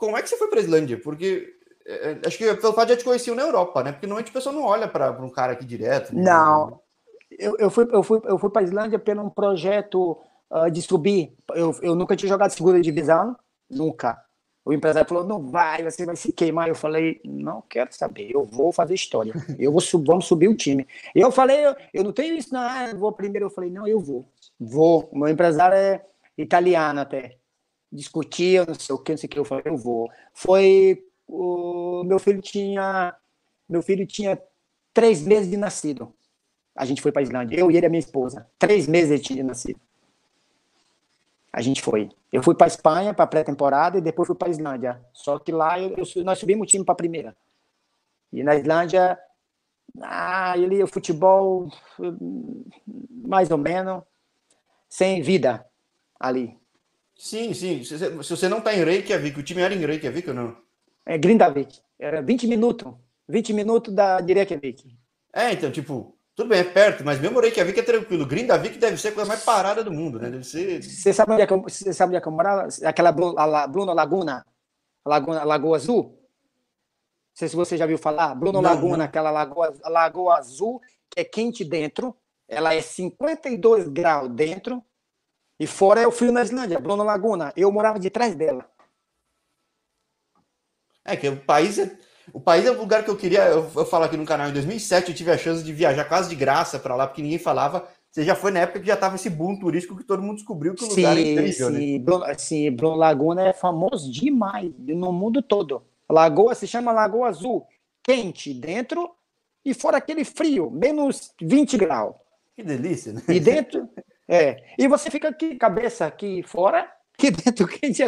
[0.00, 0.98] Como é que você foi para Islândia?
[0.98, 1.54] Porque
[1.86, 3.92] é, é, acho que pelo fato de já te conheciam na Europa, né?
[3.92, 6.14] Porque normalmente a pessoa não olha para um cara aqui direto.
[6.14, 6.22] Né?
[6.22, 6.80] Não.
[7.30, 10.18] Eu, eu fui, eu fui, eu fui para a Islândia pelo um projeto
[10.50, 11.36] uh, de subir.
[11.54, 13.36] Eu, eu nunca tinha jogado segunda divisão,
[13.68, 14.18] nunca.
[14.64, 16.68] O empresário falou: não vai, você vai se queimar.
[16.68, 19.34] Eu falei: não quero saber, eu vou fazer história.
[19.58, 20.88] Eu vou sub, vamos subir o time.
[21.14, 23.46] Eu falei: eu, eu não tenho isso, não, ah, vou primeiro.
[23.46, 24.26] Eu falei: não, eu vou.
[24.58, 25.10] Vou.
[25.12, 26.02] O meu empresário é
[26.38, 27.39] italiano até.
[27.92, 29.38] Discutia, não sei o que, não sei o que.
[29.38, 30.10] Eu falei: eu vou.
[30.32, 33.14] Foi o meu filho tinha
[33.68, 34.40] meu filho tinha
[34.92, 36.12] três meses de nascido.
[36.74, 38.48] A gente foi para Islândia, eu e ele a minha esposa.
[38.58, 39.80] Três meses ele tinha nascido.
[41.52, 42.10] A gente foi.
[42.32, 45.00] Eu fui para Espanha para pré-temporada e depois fui para Islândia.
[45.12, 47.36] Só que lá eu, eu, nós subimos o time para primeira.
[48.32, 49.18] E na Islândia,
[50.00, 51.68] ah, ele o futebol
[53.24, 54.02] mais ou menos
[54.88, 55.66] sem vida
[56.18, 56.59] ali.
[57.20, 57.84] Sim, sim.
[57.84, 60.56] Se, se você não está em Reykjavik, o time era em Reykjavik ou não?
[61.04, 61.78] é, Grindavik.
[61.98, 62.94] Era 20 minutos.
[63.28, 64.96] 20 minutos da de Reykjavik.
[65.30, 68.24] É, então, tipo, tudo bem, é perto, mas mesmo Reykjavik é tranquilo.
[68.24, 70.30] Grindavik deve ser a coisa mais parada do mundo, né?
[70.30, 70.82] Deve ser.
[70.82, 72.68] Você sabe onde é que eu, você sabe onde é que eu morava?
[72.84, 74.46] Aquela Bruno Laguna,
[75.04, 76.04] Laguna, Lagoa Azul?
[76.04, 78.34] Não sei se você já viu falar.
[78.34, 79.04] Bruno não, Laguna, não.
[79.04, 80.80] aquela lagoa, lagoa Azul,
[81.10, 82.16] que é quente dentro.
[82.48, 84.82] Ela é 52 graus dentro.
[85.60, 87.52] E fora é o frio na Islândia, Bruno Laguna.
[87.54, 88.64] Eu morava de trás dela.
[91.04, 91.90] É que o país é,
[92.32, 93.44] o país é o lugar que eu queria.
[93.44, 96.30] Eu, eu falo aqui no canal, em 2007 eu tive a chance de viajar quase
[96.30, 97.86] de graça para lá, porque ninguém falava.
[98.10, 100.74] Você já foi na época que já tava esse boom turístico que todo mundo descobriu
[100.74, 101.92] que o sim, lugar é incrível, sim.
[101.92, 101.98] Né?
[101.98, 105.82] Bruno, sim, Bruno Laguna é famoso demais no mundo todo.
[106.08, 107.66] Lagoa se chama Lagoa Azul,
[108.02, 109.14] quente dentro
[109.64, 112.16] e fora aquele frio, menos 20 graus.
[112.56, 113.22] Que delícia, né?
[113.28, 113.88] E dentro,
[114.30, 114.62] é.
[114.78, 118.00] E você fica aqui, cabeça aqui fora, aqui dentro quente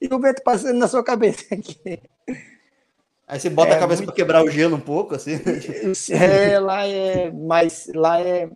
[0.00, 2.00] e o vento passando na sua cabeça aqui.
[3.26, 4.14] Aí você bota é, a cabeça muito...
[4.14, 5.32] para quebrar o gelo um pouco, assim.
[6.14, 8.48] É, lá é, mas lá é,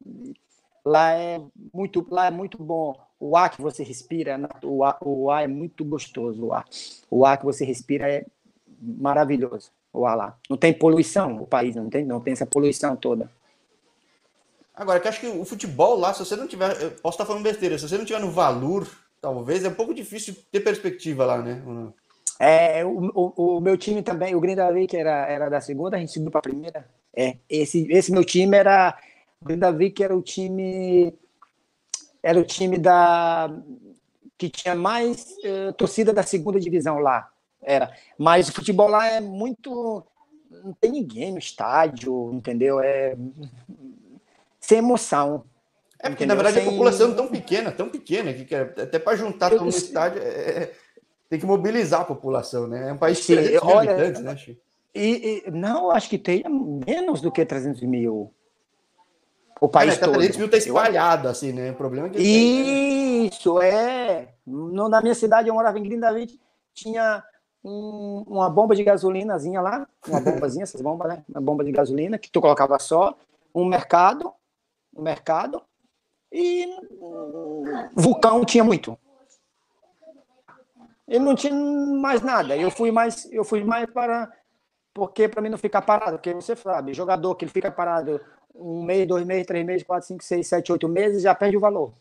[0.85, 1.41] lá é
[1.73, 2.95] muito, lá é muito bom.
[3.19, 6.47] O ar que você respira, o ar, o ar é muito gostoso.
[6.47, 6.65] O ar,
[7.11, 8.25] o ar que você respira é
[8.81, 9.73] maravilhoso.
[9.93, 10.39] O ar lá.
[10.49, 13.29] Não tem poluição, o país não tem, não tem essa poluição toda.
[14.79, 17.77] Agora, que acho que o futebol lá, se você não tiver, posso estar falando besteira,
[17.77, 18.87] se você não tiver no valor,
[19.21, 21.61] talvez é um pouco difícil ter perspectiva lá, né?
[22.39, 26.13] É, o, o, o, meu time também, o Grindavik era, era da segunda, a gente
[26.13, 26.89] subiu para a primeira.
[27.13, 28.97] É, esse, esse meu time era.
[29.41, 31.13] O Grindavik era o time.
[32.23, 33.51] Era o time da.
[34.37, 37.29] que tinha mais uh, torcida da segunda divisão lá.
[37.61, 37.93] Era.
[38.17, 40.05] Mas o futebol lá é muito.
[40.63, 42.79] Não tem ninguém no estádio, entendeu?
[42.79, 43.17] É.
[44.69, 45.45] Sem emoção.
[45.99, 46.37] É porque, entendeu?
[46.37, 46.69] na verdade, Sem...
[46.69, 50.23] a população é tão pequena, tão pequena, que até para juntar todo no estádio.
[50.23, 50.73] É, é
[51.31, 52.89] tem que mobilizar a população, né?
[52.89, 54.61] É um país de 300 mil olha, habitantes, né, Chico?
[54.95, 56.43] E, e, não, acho que tem
[56.87, 58.33] menos do que 300 mil.
[59.61, 60.15] O país é, todo.
[60.15, 61.71] 300 mil está espalhado, assim, né?
[61.71, 62.19] O problema é que...
[62.19, 63.77] Isso, tem, né?
[63.77, 64.29] é.
[64.47, 66.39] No, na minha cidade, eu morava em Grindavik,
[66.73, 67.23] tinha
[67.65, 71.25] um, uma bomba de gasolinazinha lá, uma bombazinha, essas bombas, né?
[71.29, 73.15] Uma bomba de gasolina, que tu colocava só,
[73.55, 74.33] um mercado,
[74.99, 75.63] um mercado,
[76.31, 76.67] e
[77.95, 78.99] vulcão tinha muito
[81.09, 82.55] ele não tinha mais nada.
[82.57, 84.31] Eu fui mais, eu fui mais para
[84.93, 88.21] porque para mim não ficar parado, porque você sabe, jogador que ele fica parado
[88.53, 91.61] um mês, dois meses, três meses, quatro, cinco, seis, sete, oito meses, já perde o
[91.61, 91.95] valor.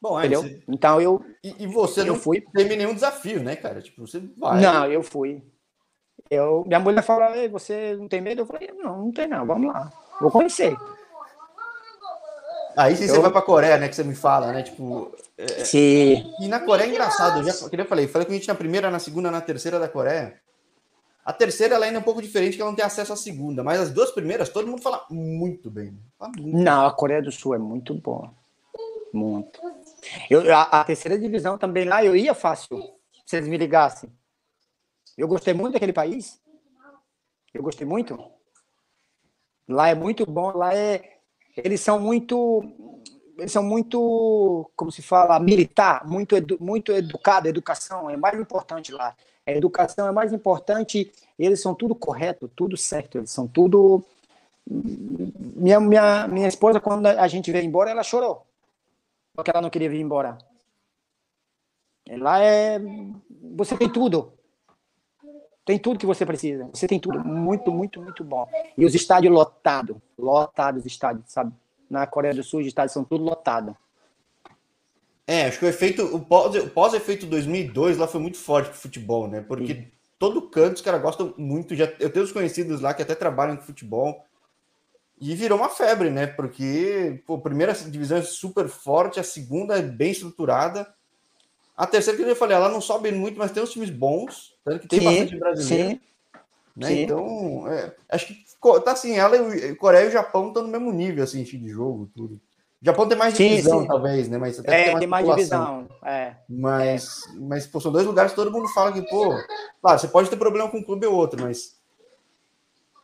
[0.00, 0.42] Bom, é, entendeu?
[0.42, 0.62] Você...
[0.68, 2.40] Então eu e, e você eu não fui.
[2.54, 3.82] teve nenhum desafio, né, cara?
[3.82, 4.60] Tipo, você vai.
[4.60, 5.42] Não, eu fui.
[6.30, 8.42] Eu, minha mulher falou, Ei, você não tem medo?
[8.42, 9.92] Eu falei, não, não tem não, vamos lá.
[10.20, 10.76] Vou conhecer.
[12.76, 13.14] Aí sim eu...
[13.14, 13.88] você vai para a Coreia, né?
[13.88, 14.62] Que você me fala, né?
[14.62, 15.14] Tipo.
[15.36, 15.64] É...
[15.64, 16.32] Sim.
[16.40, 17.38] E na Coreia é engraçado.
[17.38, 19.78] Eu já que eu falei, falei com a gente na primeira, na segunda, na terceira
[19.78, 20.40] da Coreia.
[21.24, 23.64] A terceira ela ainda é um pouco diferente, que ela não tem acesso à segunda,
[23.64, 25.98] mas as duas primeiras todo mundo fala muito bem.
[26.18, 28.30] Fala muito não, a Coreia do Sul é muito boa.
[29.10, 29.58] Muito.
[30.28, 32.78] Eu, a, a, terceira divisão também lá eu ia fácil,
[33.24, 34.10] se eles me ligassem.
[35.16, 36.38] Eu gostei muito daquele país.
[37.54, 38.18] Eu gostei muito.
[39.66, 41.13] Lá é muito bom, lá é.
[41.56, 42.62] Eles são muito.
[43.36, 48.92] Eles são muito, como se fala, militar, muito, edu, muito educado, educação é mais importante
[48.92, 49.16] lá.
[49.44, 54.04] A educação é mais importante, eles são tudo correto, tudo certo, eles são tudo.
[54.64, 58.46] Minha, minha, minha esposa, quando a gente veio embora, ela chorou,
[59.34, 60.38] porque ela não queria vir embora.
[62.08, 62.78] Lá é.
[63.56, 64.32] Você tem tudo.
[65.64, 66.68] Tem tudo que você precisa.
[66.72, 67.24] Você tem tudo.
[67.24, 68.46] Muito, muito, muito bom.
[68.76, 69.96] E os estádios lotados.
[70.18, 71.52] Lotados os estádios, sabe?
[71.88, 73.74] Na Coreia do Sul, os estádios são tudo lotados.
[75.26, 79.40] É, acho que o efeito, o pós-efeito 2002 lá foi muito forte pro futebol, né?
[79.40, 79.86] Porque Sim.
[80.18, 81.74] todo canto os caras gostam muito.
[81.74, 84.22] Já, eu tenho os conhecidos lá que até trabalham com futebol.
[85.18, 86.26] E virou uma febre, né?
[86.26, 90.92] Porque pô, a primeira divisão é super forte, a segunda é bem estruturada.
[91.76, 94.80] A terceira, que eu falei, ela não sobe muito, mas tem uns times bons, tanto
[94.80, 95.88] que tem sim, bastante brasileiro.
[95.90, 96.00] Sim.
[96.76, 96.86] Né?
[96.86, 97.02] Sim.
[97.02, 98.44] Então, é, acho que
[98.84, 102.10] tá assim, ela e Coreia e o Japão estão no mesmo nível, assim, de jogo,
[102.14, 102.34] tudo.
[102.34, 104.36] O Japão tem mais divisão, sim, talvez, né?
[104.36, 105.88] Mas até é, tem mais, tem mais divisão.
[106.04, 106.34] É.
[106.48, 107.38] Mas, é.
[107.40, 109.34] mas pô, são dois lugares que todo mundo fala que, pô,
[109.80, 111.76] claro, você pode ter problema com um clube ou outro, mas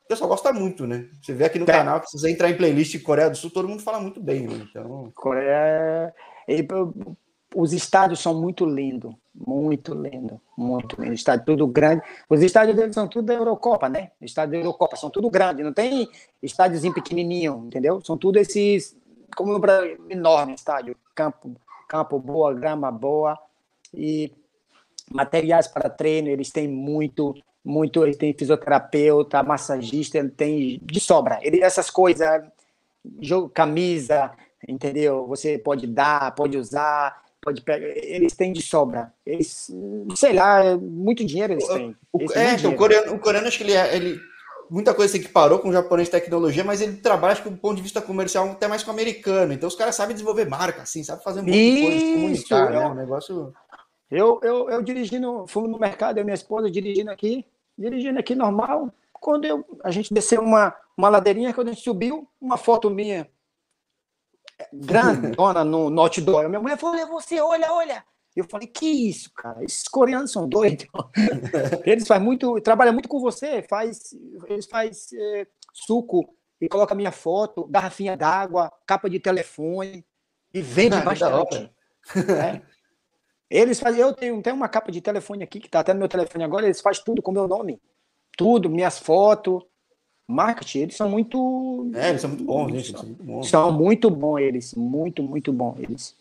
[0.04, 1.06] o pessoal gosta muito, né?
[1.22, 1.72] Você vê aqui no é.
[1.72, 4.66] canal você entrar em playlist Coreia do Sul, todo mundo fala muito bem, né?
[4.68, 5.10] Então.
[5.14, 6.12] Coreia.
[6.46, 6.66] E,
[7.54, 11.14] os estádios são muito lindos, muito lindo, muito lindo.
[11.14, 12.02] Estádio tudo grande.
[12.28, 14.10] Os estádios deles são tudo da Eurocopa, né?
[14.20, 16.08] Estádio da Eurocopa são tudo grande, não tem
[16.42, 18.00] estádiozinho pequenininho, entendeu?
[18.04, 18.96] São tudo esses
[19.36, 21.54] como Brasil, enorme estádio, campo,
[21.88, 23.38] campo boa, grama boa
[23.92, 24.32] e
[25.10, 27.34] materiais para treino, eles têm muito,
[27.64, 31.38] muito, eles têm fisioterapeuta, massagista, tem de sobra.
[31.42, 32.42] Ele, essas coisas,
[33.20, 34.32] jogo, camisa,
[34.66, 35.26] entendeu?
[35.26, 39.12] Você pode dar, pode usar, pode pegar, eles têm de sobra.
[39.24, 39.70] Eles,
[40.14, 41.96] sei lá, muito dinheiro eles têm.
[42.18, 44.20] Eles é, então, o coreano, o coreano acho que ele, é, ele
[44.70, 47.56] muita coisa se equiparou com o japonês de tecnologia, mas ele trabalha, acho que do
[47.56, 49.52] ponto de vista comercial, até mais com o americano.
[49.52, 52.86] Então os caras sabem desenvolver marca, assim, sabe fazer um monte de coisa, comunicar, né?
[52.86, 53.52] Um negócio.
[54.10, 57.44] Eu, eu, eu dirigindo, fui no mercado, eu e minha esposa dirigindo aqui,
[57.76, 58.92] dirigindo aqui normal.
[59.12, 63.28] Quando eu, a gente desceu uma, uma ladeirinha, quando a gente subiu, uma foto minha
[64.72, 66.48] grande, dona no, no outdoor.
[66.48, 68.04] Minha mulher falou: é você, olha, olha.
[68.34, 69.62] Eu falei, que isso, cara?
[69.64, 70.86] Esses coreanos são doidos.
[71.84, 74.14] eles fazem muito, trabalham muito com você, faz,
[74.48, 80.06] eles fazem é, suco e coloca minha foto, garrafinha d'água, capa de telefone
[80.54, 81.72] e vende ah, bastante.
[82.16, 82.62] É.
[83.50, 86.08] Eles fazem, eu tenho, tenho uma capa de telefone aqui que está até no meu
[86.08, 87.82] telefone agora, eles fazem tudo com meu nome.
[88.36, 89.64] Tudo, minhas fotos,
[90.30, 91.90] marketing, eles são muito.
[91.94, 92.92] É, eles são muito bons, gente.
[92.92, 93.50] São muito bons.
[93.50, 96.14] São muito bons eles, muito, muito bons eles.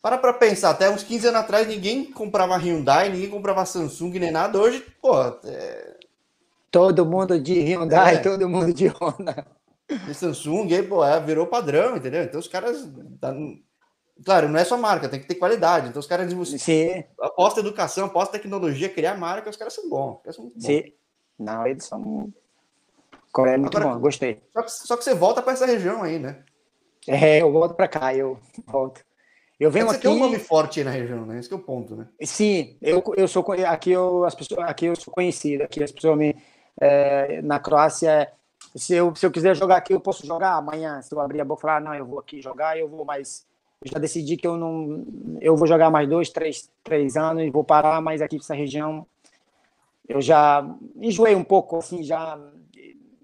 [0.00, 4.30] Para pra pensar, até uns 15 anos atrás ninguém comprava Hyundai, ninguém comprava Samsung nem
[4.30, 4.58] nada.
[4.58, 5.20] Hoje, pô.
[5.44, 5.96] É...
[6.70, 8.18] Todo mundo de Hyundai, é.
[8.18, 9.46] todo mundo de Honda.
[9.88, 12.22] E Samsung, aí, pô, é, virou padrão, entendeu?
[12.22, 12.88] Então os caras.
[14.24, 15.88] Claro, não é só marca, tem que ter qualidade.
[15.88, 17.04] Então os caras Sim.
[17.20, 20.20] aposta educação, aposta tecnologia, criar marca, os caras são bons.
[20.22, 20.64] Caras são bons.
[20.64, 20.92] Sim.
[21.38, 22.32] Não, eles são.
[23.36, 24.40] Coreia é muito Agora, bom, gostei.
[24.54, 26.42] Só que, só que você volta para essa região aí, né?
[27.06, 29.04] É, eu volto para cá, eu volto.
[29.60, 30.08] Eu venho é você aqui.
[30.08, 31.38] Tem um nome forte na região, né?
[31.38, 32.08] Esse é o ponto, né?
[32.22, 36.16] Sim, eu, eu sou aqui eu as pessoas aqui eu sou conhecido, aqui as pessoas
[36.16, 36.34] me
[36.80, 38.32] é, na Croácia
[38.74, 41.44] se eu, se eu quiser jogar aqui eu posso jogar amanhã se eu abrir a
[41.44, 43.46] boca e falar não eu vou aqui jogar eu vou mas
[43.84, 45.04] eu já decidi que eu não
[45.40, 49.06] eu vou jogar mais dois três três anos e vou parar mais aqui nessa região
[50.08, 52.38] eu já enjoei um pouco assim já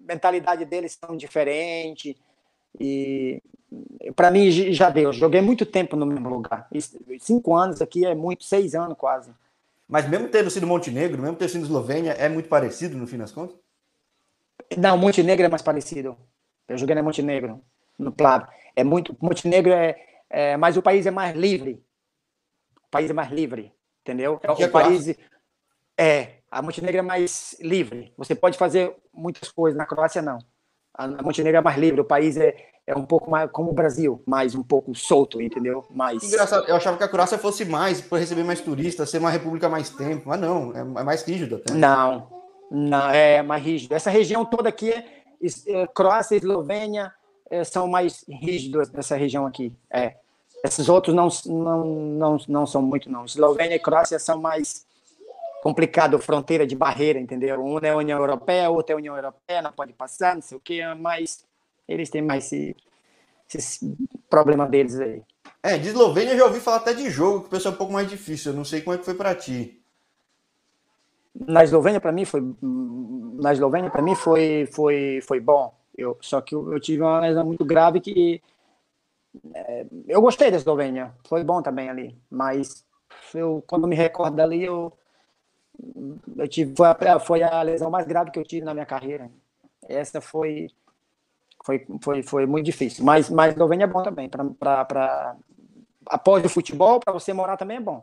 [0.06, 2.16] mentalidade deles são diferente
[2.78, 3.42] e
[4.14, 5.12] para mim já deu.
[5.12, 6.68] Joguei muito tempo no mesmo lugar.
[7.20, 9.30] Cinco anos aqui é muito, seis anos quase.
[9.88, 13.32] Mas mesmo tendo sido Montenegro, mesmo tendo sido Eslovênia, é muito parecido no fim das
[13.32, 13.56] contas?
[14.76, 16.16] Não, Montenegro é mais parecido.
[16.68, 17.60] Eu joguei na Montenegro,
[17.98, 18.46] no Plab.
[18.74, 19.16] É muito.
[19.20, 19.96] Montenegro é,
[20.30, 20.56] é.
[20.56, 21.82] Mas o país é mais livre.
[22.86, 24.40] O país é mais livre, entendeu?
[24.42, 25.14] É, o país.
[25.96, 26.41] É.
[26.52, 28.12] A Montenegro é mais livre.
[28.18, 29.76] Você pode fazer muitas coisas.
[29.76, 30.36] Na Croácia, não.
[30.92, 32.02] A Montenegro é mais livre.
[32.02, 32.54] O país é,
[32.86, 35.82] é um pouco mais como o Brasil, mais um pouco solto, entendeu?
[35.90, 36.22] Mais.
[36.22, 39.66] Engraçado, eu achava que a Croácia fosse mais, para receber mais turistas, ser uma república
[39.66, 41.72] mais tempo, mas não, é, é mais rígido até.
[41.72, 42.28] Não,
[42.70, 43.94] não, é mais rígido.
[43.94, 45.24] Essa região toda aqui, é,
[45.68, 47.10] é, Croácia e Eslovênia,
[47.50, 49.74] é, são mais rígidos nessa região aqui.
[49.90, 50.16] É.
[50.62, 53.24] Esses outros não, não, não, não são muito, não.
[53.24, 54.84] Eslovênia e Croácia são mais
[55.62, 57.64] complicado, fronteira de barreira, entendeu?
[57.64, 60.57] Um é a União Europeia, outro é a União Europeia, não pode passar, não sei
[60.59, 61.46] o quê, mas
[61.87, 62.77] eles têm mais esse,
[63.55, 63.96] esse
[64.29, 65.22] problema deles aí.
[65.62, 67.79] É, de Eslovênia eu já ouvi falar até de jogo, que o pessoal é um
[67.79, 68.51] pouco mais difícil.
[68.51, 69.81] Eu não sei como é que foi para ti.
[71.46, 75.72] Na Eslovênia para mim foi na Eslovênia para mim foi foi foi bom.
[75.96, 78.42] Eu só que eu, eu tive uma lesão muito grave que
[79.55, 82.85] é, eu gostei da Eslovênia, foi bom também ali, mas
[83.33, 84.92] eu quando me recordo dali eu
[86.37, 89.31] eu tive foi a, foi a lesão mais grave que eu tive na minha carreira.
[89.88, 90.68] Essa foi
[91.64, 93.05] foi, foi, foi muito difícil.
[93.05, 94.29] Mas, mas Eslovênia é bom também.
[94.29, 95.37] Para
[96.07, 98.03] após o futebol, para você morar também é bom.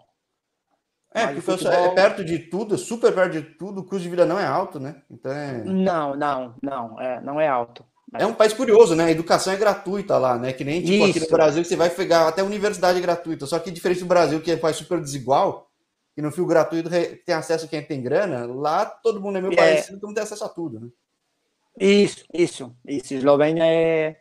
[1.13, 1.73] É, mas porque futebol...
[1.73, 4.79] é perto de tudo, super perto de tudo, o custo de vida não é alto,
[4.79, 5.01] né?
[5.09, 5.63] Então é...
[5.63, 7.83] Não, não, não, é, não é alto.
[8.13, 9.05] É um país curioso, né?
[9.05, 10.51] A educação é gratuita lá, né?
[10.53, 13.45] Que nem tipo, aqui no Brasil que você vai pegar até a universidade gratuita.
[13.45, 15.68] Só que diferente do Brasil, que é um país super desigual,
[16.17, 19.53] e no fio gratuito tem acesso a quem tem grana, lá todo mundo é meio
[19.53, 19.55] é.
[19.55, 20.89] parecido, todo mundo tem acesso a tudo, né?
[21.79, 23.13] Isso, isso, isso.
[23.13, 24.19] Eslovênia é.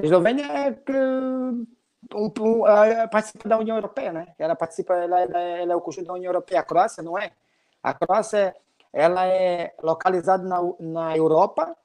[0.00, 0.92] Eslovênia é.
[0.92, 1.66] Um,
[2.14, 2.62] um,
[3.10, 4.28] participa da União Europeia, né?
[4.38, 6.60] Ela participa, ela, ela, ela é o conjunto da União Europeia.
[6.60, 7.32] A Croácia não é.
[7.82, 8.56] A Croácia
[8.92, 11.76] ela é localizada na, na Europa,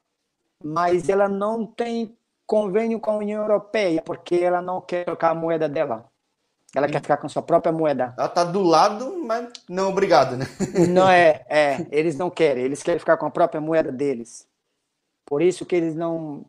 [0.62, 5.34] mas ela não tem convênio com a União Europeia, porque ela não quer trocar a
[5.34, 6.10] moeda dela.
[6.74, 8.14] Ela quer ficar com sua própria moeda.
[8.18, 10.46] Ela tá do lado, mas não obrigado, né?
[10.90, 11.86] Não é, é.
[11.92, 12.64] Eles não querem.
[12.64, 14.46] Eles querem ficar com a própria moeda deles.
[15.24, 16.44] Por isso que eles não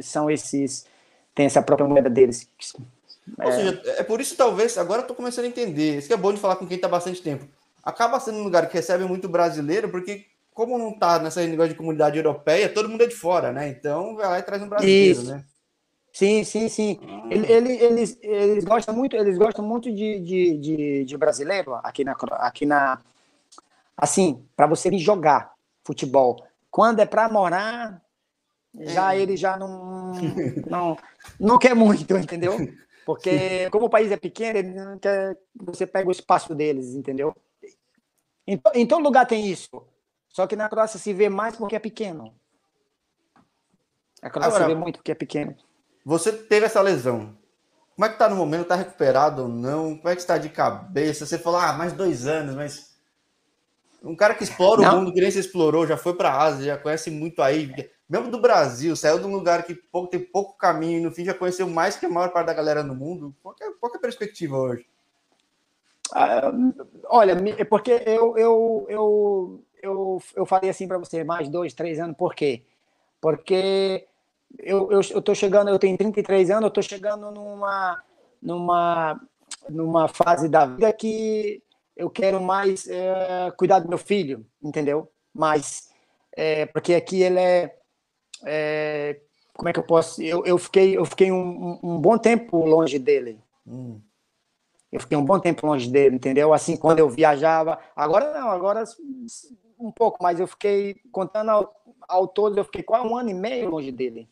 [0.00, 0.86] são esses
[1.34, 2.48] têm essa própria moeda deles.
[3.38, 3.52] Ou é...
[3.52, 5.98] seja, é por isso talvez agora eu tô começando a entender.
[5.98, 7.46] Isso que é bom de falar com quem está bastante tempo.
[7.82, 11.78] Acaba sendo um lugar que recebe muito brasileiro, porque como não está nessa negócio de
[11.78, 13.68] comunidade europeia, todo mundo é de fora, né?
[13.68, 15.30] Então vai lá e traz um brasileiro, isso.
[15.30, 15.44] né?
[16.16, 16.98] Sim, sim, sim.
[17.02, 17.28] Ah.
[17.30, 22.04] Ele, ele, eles, eles gostam muito, eles gostam muito de, de, de, de brasileiro aqui
[22.04, 23.02] na, aqui na
[23.94, 25.52] assim, para você vir jogar
[25.84, 26.42] futebol.
[26.70, 28.02] Quando é para morar,
[28.74, 29.20] já é.
[29.20, 30.14] ele já não,
[30.66, 30.96] não,
[31.38, 32.56] não quer muito, entendeu?
[33.04, 37.36] Porque como o país é pequeno, ele não quer você pega o espaço deles, entendeu?
[38.46, 39.86] Em, em todo lugar tem isso.
[40.30, 42.34] Só que na Croácia se vê mais porque é pequeno.
[44.22, 45.54] A Croácia Agora, se vê muito porque é pequeno.
[46.06, 47.36] Você teve essa lesão.
[47.96, 48.68] Como é que tá no momento?
[48.68, 49.96] Tá recuperado ou não?
[49.96, 51.26] Como é que está de cabeça?
[51.26, 52.96] Você falou, ah, mais dois anos, mas
[54.04, 54.92] um cara que explora não.
[54.92, 57.90] o mundo que nem você explorou, já foi para a Ásia, já conhece muito aí.
[58.08, 61.24] Mesmo do Brasil, saiu de um lugar que pouco, tem pouco caminho e no fim
[61.24, 63.34] já conheceu mais que a maior parte da galera no mundo.
[63.42, 64.86] Qual é, qual é a perspectiva hoje?
[66.12, 66.52] Ah,
[67.06, 71.98] olha, é porque eu, eu, eu, eu, eu falei assim para você, mais dois, três
[71.98, 72.62] anos, por quê?
[73.20, 74.06] Porque
[74.58, 78.02] eu, eu, eu tô chegando, eu tenho 33 anos, eu tô chegando numa,
[78.40, 79.20] numa,
[79.68, 81.62] numa fase da vida que
[81.96, 85.10] eu quero mais é, cuidar do meu filho, entendeu?
[85.32, 85.90] Mas,
[86.32, 87.76] é, porque aqui ele é,
[88.44, 89.20] é,
[89.54, 92.98] como é que eu posso, eu, eu fiquei, eu fiquei um, um bom tempo longe
[92.98, 93.40] dele.
[93.66, 94.00] Hum.
[94.92, 96.52] Eu fiquei um bom tempo longe dele, entendeu?
[96.52, 98.84] Assim, quando eu viajava, agora não, agora
[99.78, 101.74] um pouco, mas eu fiquei, contando ao,
[102.08, 104.28] ao todo, eu fiquei quase um ano e meio longe dele.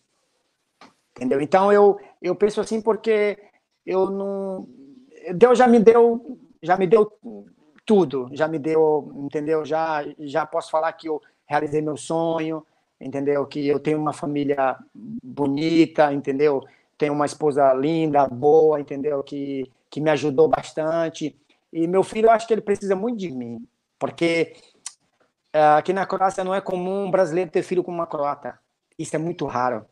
[1.17, 1.41] Entendeu?
[1.41, 3.39] Então eu, eu penso assim porque
[3.87, 4.69] eu não.
[5.35, 7.13] Deus já me deu já me deu
[7.85, 9.65] tudo, já me deu, entendeu?
[9.65, 12.67] Já, já posso falar que eu realizei meu sonho,
[12.99, 13.47] entendeu?
[13.47, 16.63] Que eu tenho uma família bonita, entendeu?
[16.97, 19.23] Tenho uma esposa linda, boa, entendeu?
[19.23, 21.37] Que, que me ajudou bastante.
[21.71, 23.67] E meu filho, eu acho que ele precisa muito de mim,
[23.99, 24.55] porque
[25.55, 28.59] uh, aqui na Croácia não é comum um brasileiro ter filho com uma croata.
[28.99, 29.85] Isso é muito raro.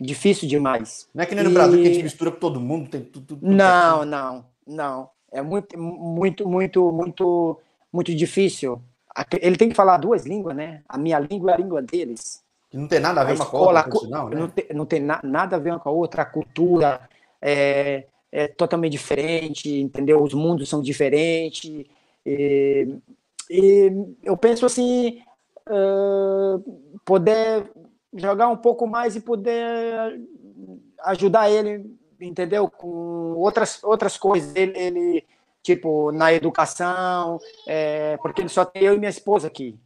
[0.00, 1.06] Difícil demais.
[1.14, 1.54] Não é que nem no e...
[1.54, 3.26] Brasil que a gente mistura com todo mundo, tem tudo.
[3.26, 5.10] tudo não, não, não.
[5.30, 7.60] É muito, muito, muito, muito,
[7.92, 8.80] muito difícil.
[9.40, 10.82] Ele tem que falar duas línguas, né?
[10.88, 12.42] A minha língua é a língua deles.
[12.70, 14.36] Que não tem nada a ver a uma escola, com a outra, sinal, né?
[14.36, 16.22] Não tem, não tem na, nada a ver com a outra.
[16.22, 17.00] A cultura
[17.42, 20.22] é, é totalmente diferente, entendeu?
[20.22, 21.84] Os mundos são diferentes.
[22.24, 22.88] E,
[23.50, 25.20] e eu penso assim,
[25.68, 26.58] uh,
[27.04, 27.70] poder
[28.14, 30.20] jogar um pouco mais e poder
[31.04, 32.68] ajudar ele entendeu?
[32.68, 34.54] Com outras, outras coisas.
[34.54, 35.24] Ele, ele
[35.62, 39.78] tipo, na educação, é, porque ele só tem eu e minha esposa aqui,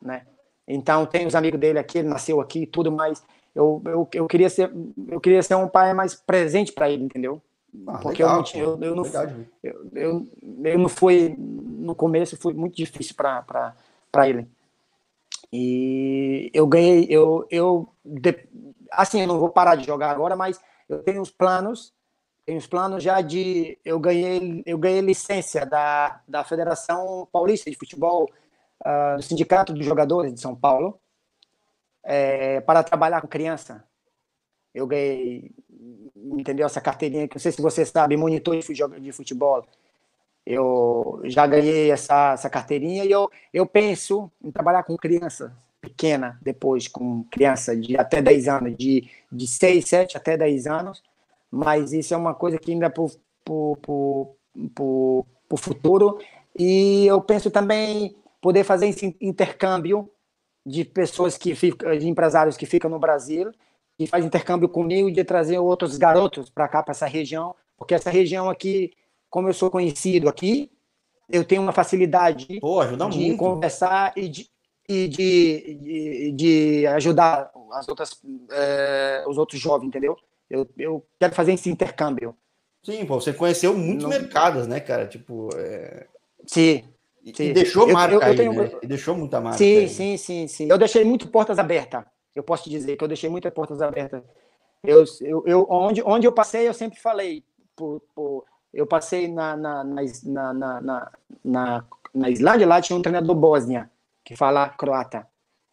[0.00, 0.22] né?
[0.66, 3.22] Então, tem os amigos dele aqui, ele nasceu aqui tudo, mas
[3.54, 4.72] eu, eu, eu, queria, ser,
[5.08, 7.42] eu queria ser um pai mais presente para ele, entendeu?
[7.86, 9.04] Ah, porque legal, eu, eu, eu, não,
[9.62, 10.28] eu, eu,
[10.64, 13.74] eu não fui, no começo, foi muito difícil para
[14.24, 14.46] ele.
[15.52, 17.88] E eu ganhei, eu, eu,
[18.90, 21.92] assim, eu não vou parar de jogar agora, mas eu tenho os planos
[22.44, 23.78] Tenho os planos já de.
[23.84, 28.28] Eu ganhei, eu ganhei licença da, da Federação Paulista de Futebol,
[28.84, 31.00] uh, do Sindicato dos Jogadores de São Paulo,
[32.02, 33.84] é, para trabalhar com criança.
[34.74, 35.52] Eu ganhei,
[36.16, 36.66] entendeu?
[36.66, 39.64] Essa carteirinha que não sei se você sabe, monitor de futebol.
[40.44, 46.38] Eu já ganhei essa, essa carteirinha e eu, eu penso em trabalhar com criança pequena
[46.42, 51.02] depois, com criança de até 10 anos, de, de 6, 7 até 10 anos
[51.52, 54.36] mas isso é uma coisa que ainda é para o
[55.58, 56.18] futuro.
[56.58, 60.10] E eu penso também poder fazer esse intercâmbio
[60.64, 63.52] de pessoas que ficam, de empresários que ficam no Brasil,
[63.98, 68.10] e faz intercâmbio comigo de trazer outros garotos para cá, para essa região, porque essa
[68.10, 68.92] região aqui,
[69.32, 70.70] como eu sou conhecido aqui,
[71.26, 73.38] eu tenho uma facilidade Pô, de muito.
[73.38, 74.46] conversar e de,
[74.86, 78.20] e de, de, de ajudar as outras,
[78.50, 80.18] é, os outros jovens, entendeu?
[80.50, 82.36] Eu, eu quero fazer esse intercâmbio.
[82.82, 84.10] Sim, pô, você conheceu muitos Não...
[84.10, 85.06] mercados, né, cara?
[85.06, 85.48] Tipo.
[85.56, 86.06] É...
[86.46, 86.84] Sim.
[87.24, 87.54] E, sim.
[87.54, 88.50] deixou marca eu, eu, eu tenho...
[88.50, 88.78] aí, né?
[88.82, 89.56] E deixou muita marca.
[89.56, 89.88] Sim, aí.
[89.88, 90.68] sim, sim, sim.
[90.68, 92.04] Eu deixei muito portas abertas.
[92.34, 94.22] Eu posso te dizer que eu deixei muitas portas abertas.
[94.84, 97.42] Eu, eu, eu, onde, onde eu passei, eu sempre falei.
[97.74, 101.12] Por, por, eu passei na, na, na, na, na,
[101.44, 103.90] na, na Islândia, lá tinha um treinador bósnia,
[104.24, 105.26] que fala croata.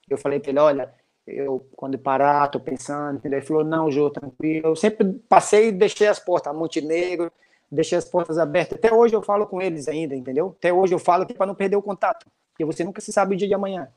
[0.10, 0.93] Eu falei para ele: olha,
[1.26, 3.39] eu, quando parar, tô pensando, entendeu?
[3.39, 4.70] Ele falou, não, Jô, tranquilo.
[4.70, 7.32] Eu sempre passei e deixei as portas, Montenegro,
[7.72, 8.78] deixei as portas abertas.
[8.78, 10.56] Até hoje eu falo com eles ainda, entendeu?
[10.58, 13.36] Até hoje eu falo que para não perder o contato, porque você nunca se sabe
[13.36, 13.88] o dia de amanhã.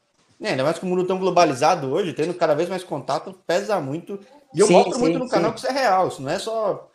[0.41, 3.81] É, ainda mais com o mundo tão globalizado hoje, tendo cada vez mais contato, pesa
[3.81, 4.19] muito.
[4.53, 5.31] E eu sim, mostro sim, muito no sim.
[5.31, 6.91] canal que isso é real, isso não é só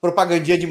[0.00, 0.66] propagandinha de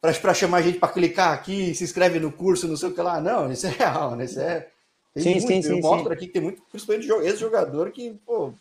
[0.00, 3.02] para chamar a gente para clicar aqui, se inscreve no curso, não sei o que
[3.02, 3.20] lá.
[3.20, 4.24] Não, isso é real, né?
[4.24, 4.68] Isso é
[5.12, 8.12] tem sim, muito, sim, sim, eu mostro aqui que tem muito, principalmente esse jogador que
[8.24, 8.52] pô,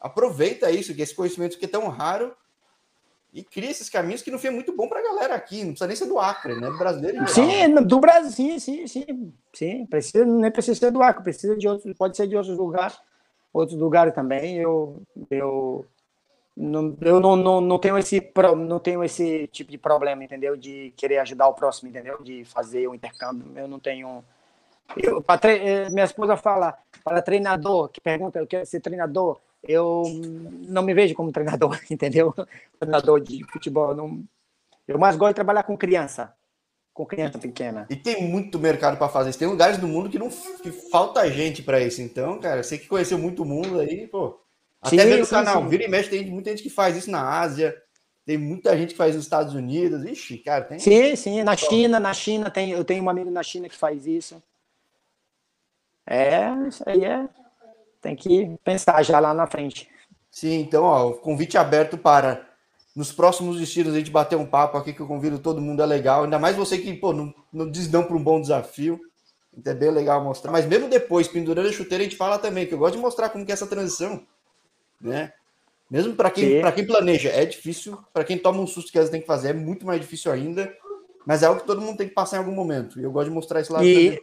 [0.00, 2.32] aproveita isso, que esse conhecimento que é tão raro
[3.32, 5.86] e cria esses caminhos que não foi muito bom para a galera aqui, não precisa
[5.86, 6.70] nem ser do Acre, né?
[6.70, 7.28] Do brasileiro.
[7.28, 9.86] Sim, do Brasil, sim, sim, sim, sim.
[9.86, 12.96] Precisa, nem precisa ser do Acre, precisa de outros, pode ser de outros lugares,
[13.52, 14.58] outros lugares também.
[14.58, 15.84] Eu, eu,
[16.56, 18.32] não, eu não, não, não tenho esse
[18.66, 20.56] não tenho esse tipo de problema, entendeu?
[20.56, 22.22] De querer ajudar o próximo, entendeu?
[22.22, 23.52] De fazer o intercâmbio.
[23.56, 24.22] Eu não tenho
[24.96, 25.58] eu, tre...
[25.58, 30.02] Eh, minha esposa fala para treinador, que pergunta, eu quero ser treinador, eu
[30.68, 32.34] não me vejo como treinador, entendeu?
[32.78, 33.94] Treinador de futebol.
[33.94, 34.22] Não...
[34.86, 36.34] Eu mais gosto de trabalhar com criança,
[36.92, 37.86] com criança pequena.
[37.88, 39.34] E tem muito mercado para fazer.
[39.34, 42.02] Tem lugares do mundo que não que falta gente para isso.
[42.02, 44.41] Então, cara, você que conheceu muito mundo aí, pô.
[44.82, 45.68] Até sim, no canal, sim.
[45.68, 47.80] vira e mexe, tem muita gente que faz isso na Ásia,
[48.26, 50.04] tem muita gente que faz nos Estados Unidos.
[50.04, 50.78] Ixi, cara, tem.
[50.80, 54.06] Sim, sim, na China, na China tem, eu tenho um amigo na China que faz
[54.06, 54.42] isso.
[56.04, 57.28] É, isso aí é.
[58.00, 59.88] Tem que pensar já lá na frente.
[60.28, 62.44] Sim, então, ó, convite aberto para
[62.96, 65.86] nos próximos estilos a gente bater um papo aqui que eu convido todo mundo, é
[65.86, 66.24] legal.
[66.24, 69.00] Ainda mais você que, pô, não, não diz não para um bom desafio.
[69.56, 70.50] Então é bem legal mostrar.
[70.50, 73.28] Mas mesmo depois, pendurando a chuteira, a gente fala também, que eu gosto de mostrar
[73.28, 74.26] como que é essa transição,
[75.02, 75.32] né?
[75.90, 77.98] Mesmo para quem, quem planeja, é difícil.
[78.14, 80.32] Para quem toma um susto que às vezes tem que fazer, é muito mais difícil
[80.32, 80.74] ainda.
[81.26, 82.98] Mas é algo que todo mundo tem que passar em algum momento.
[82.98, 83.84] E eu gosto de mostrar isso lá.
[83.84, 84.20] E...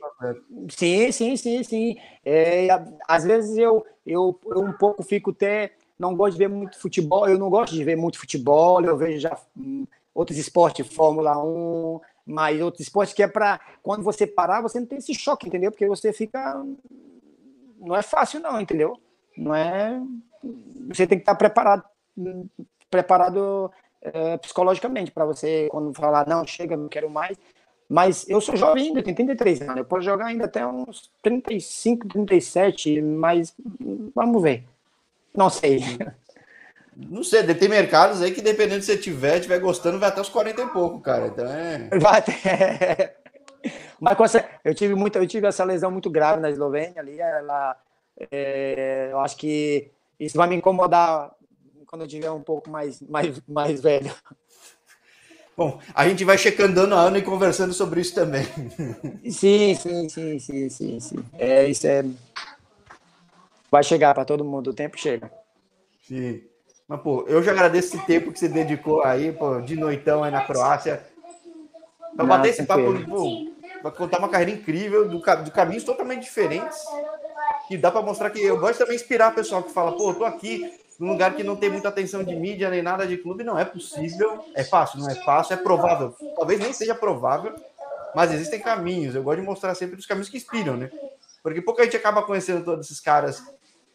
[0.70, 1.96] Sim, sim, sim, sim.
[2.26, 2.68] É,
[3.08, 5.74] às vezes eu, eu, eu um pouco fico até.
[5.98, 7.28] Não gosto de ver muito futebol.
[7.28, 8.84] Eu não gosto de ver muito futebol.
[8.84, 13.60] Eu vejo já hum, outros esportes, Fórmula 1, mas outros esportes que é para.
[13.82, 15.72] Quando você parar, você não tem esse choque, entendeu?
[15.72, 16.66] Porque você fica.
[17.80, 19.00] Não é fácil, não, entendeu?
[19.38, 20.02] Não é.
[20.88, 21.84] Você tem que estar preparado.
[22.90, 23.72] Preparado
[24.02, 27.38] é, psicologicamente, para você, quando falar, não, chega, não quero mais.
[27.88, 32.08] Mas eu sou jovem ainda, tenho 33 anos, eu posso jogar ainda até uns 35,
[32.08, 33.56] 37, mas
[34.16, 34.64] vamos ver.
[35.36, 35.80] Não sei.
[37.08, 40.28] Não sei, tem mercados aí que dependendo se você tiver, tiver gostando, vai até os
[40.28, 41.28] 40 e pouco, cara.
[41.28, 41.90] Então é.
[41.98, 43.16] Vai até.
[44.02, 44.18] Mas
[44.66, 47.78] eu tive muito, eu tive essa lesão muito grave na Eslovênia ali, ela,
[48.30, 51.32] é, eu acho que isso vai me incomodar
[51.88, 54.14] quando eu tiver um pouco mais, mais, mais velho.
[55.58, 58.46] Bom, a gente vai checando ano a ano e conversando sobre isso também.
[59.30, 61.26] Sim, sim, sim, sim, sim, sim.
[61.38, 62.06] É, isso é.
[63.70, 65.32] Vai chegar para todo mundo, o tempo chega.
[66.08, 66.44] Sim.
[66.88, 70.32] Mas, pô, eu já agradeço esse tempo que você dedicou aí, pô, de noitão aí
[70.32, 71.06] na Croácia.
[72.16, 73.46] Pra bater esse papo, pô,
[73.82, 76.80] pra contar uma carreira incrível, do, de caminhos totalmente diferentes.
[77.70, 80.26] E dá para mostrar que eu gosto também inspirar o pessoal que fala, pô, tô
[80.26, 83.58] aqui, num lugar que não tem muita atenção de mídia nem nada de clube, não
[83.58, 84.44] é possível.
[84.54, 86.14] É fácil, não é fácil, é provável.
[86.36, 87.56] Talvez nem seja provável,
[88.14, 89.16] mas existem caminhos.
[89.16, 90.92] Eu gosto de mostrar sempre os caminhos que inspiram, né?
[91.42, 93.42] Porque pouca gente acaba conhecendo todos esses caras.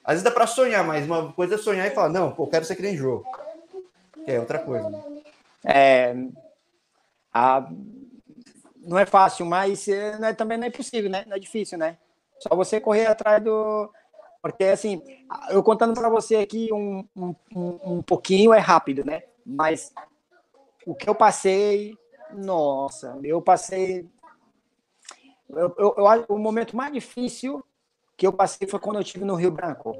[0.02, 2.64] Às vezes dá para sonhar, mas uma coisa é sonhar e falar, não, pô, quero
[2.64, 3.26] ser que nem jogo.
[4.24, 4.88] Que é outra coisa.
[4.88, 5.02] Né?
[5.64, 6.14] É,
[7.32, 7.68] a,
[8.78, 11.24] não é fácil, mas é, não é, também não é possível, né?
[11.26, 11.98] Não é difícil, né?
[12.46, 13.90] Só você correr atrás do.
[14.42, 15.02] Porque, assim,
[15.48, 19.22] eu contando para você aqui um, um, um, pouquinho é rápido, né?
[19.46, 19.90] Mas
[20.86, 21.96] o que eu passei,
[22.30, 24.06] nossa, eu passei.
[25.48, 27.64] Eu, eu, eu, o momento mais difícil
[28.14, 29.96] que eu passei foi quando eu estive no Rio Branco.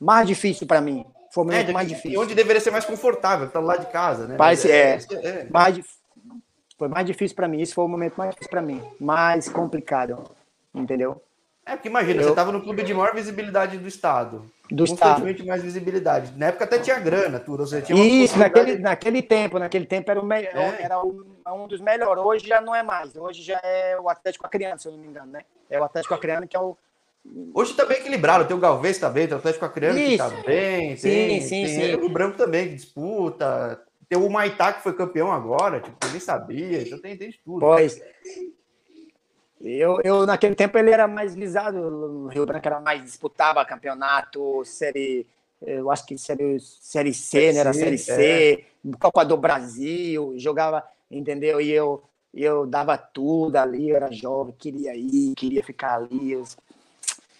[0.00, 1.06] Mais difícil para mim.
[1.30, 2.10] Foi o momento é, mais difícil.
[2.10, 4.36] E onde deveria ser mais confortável, tá lá de casa, né?
[4.36, 5.48] Parece, é, é, é.
[5.48, 5.78] Mais,
[6.76, 7.60] foi mais difícil para mim.
[7.60, 8.82] Isso foi o momento mais difícil para mim.
[8.98, 10.24] Mais complicado.
[10.74, 11.22] Entendeu?
[11.66, 12.24] É, porque imagina, eu...
[12.24, 14.46] você estava no clube de maior visibilidade do estado.
[14.70, 15.26] Do estado.
[15.44, 16.32] mais visibilidade.
[16.36, 17.66] Na época até tinha grana, tudo.
[17.66, 20.82] Você tinha Isso, naquele, naquele tempo, naquele tempo era, o melhor, é.
[20.82, 22.22] era um, um dos melhores.
[22.22, 23.16] Hoje já não é mais.
[23.16, 25.42] Hoje já é o Atlético Acreano, se eu não me engano, né?
[25.68, 26.76] É o Atlético Acreano que é o.
[27.52, 28.44] Hoje tá bem equilibrado.
[28.44, 30.10] Tem o Galvez também, tem o Atlético Acreano Isso.
[30.10, 30.96] que tá bem.
[30.96, 31.94] Sim, tem, sim, tem sim.
[31.96, 33.82] o Branco também que disputa.
[34.08, 36.82] Tem o Maitá que foi campeão agora, tipo, eu nem sabia.
[36.82, 37.58] Então tem, tem tudo.
[37.58, 38.00] Pois.
[39.60, 44.62] Eu, eu, naquele tempo, ele era mais visado, o Rio Branco era mais, disputava campeonato,
[44.64, 45.26] série,
[45.62, 47.60] eu acho que série, série C, né?
[47.60, 48.92] Era série C, é.
[48.98, 51.60] Copa do Brasil, jogava, entendeu?
[51.60, 52.02] E eu,
[52.34, 56.32] eu dava tudo ali, eu era jovem, queria ir, queria ficar ali.
[56.32, 56.44] Eu...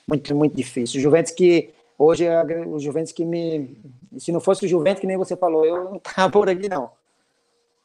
[0.09, 0.99] Muito, muito difícil.
[0.99, 3.77] O Juventus que, hoje, é o Juventus que me,
[4.19, 6.91] se não fosse o Juventus, que nem você falou, eu não tava por aqui, não.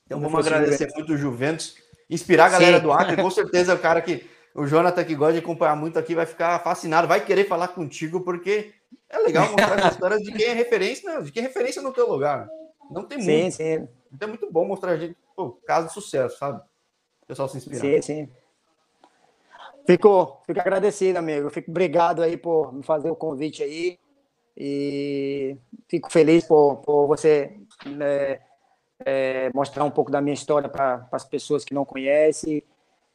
[0.05, 1.75] Então vamos agradecer muito o Juventus
[2.11, 2.83] inspirar a galera Sim.
[2.83, 6.13] do Acre, com certeza o cara que o Jonathan que gosta de acompanhar muito aqui
[6.13, 8.73] vai ficar fascinado, vai querer falar contigo porque
[9.09, 11.93] é legal mostrar as histórias de quem é referência, não, de quem é referência no
[11.93, 12.47] teu lugar.
[12.91, 13.55] Não tem sim, muito.
[13.55, 13.87] Sim.
[14.13, 16.61] Então é muito bom mostrar a gente, pô, caso de sucesso, sabe?
[17.23, 17.79] O pessoal se inspirar.
[17.79, 18.29] Sim, sim.
[19.87, 21.49] Fico, fico agradecido, amigo.
[21.49, 23.97] Fico obrigado aí por me fazer o convite aí.
[24.55, 25.57] E
[25.87, 28.39] fico feliz por, por você né,
[29.05, 32.63] é, mostrar um pouco da minha história para as pessoas que não conhecem.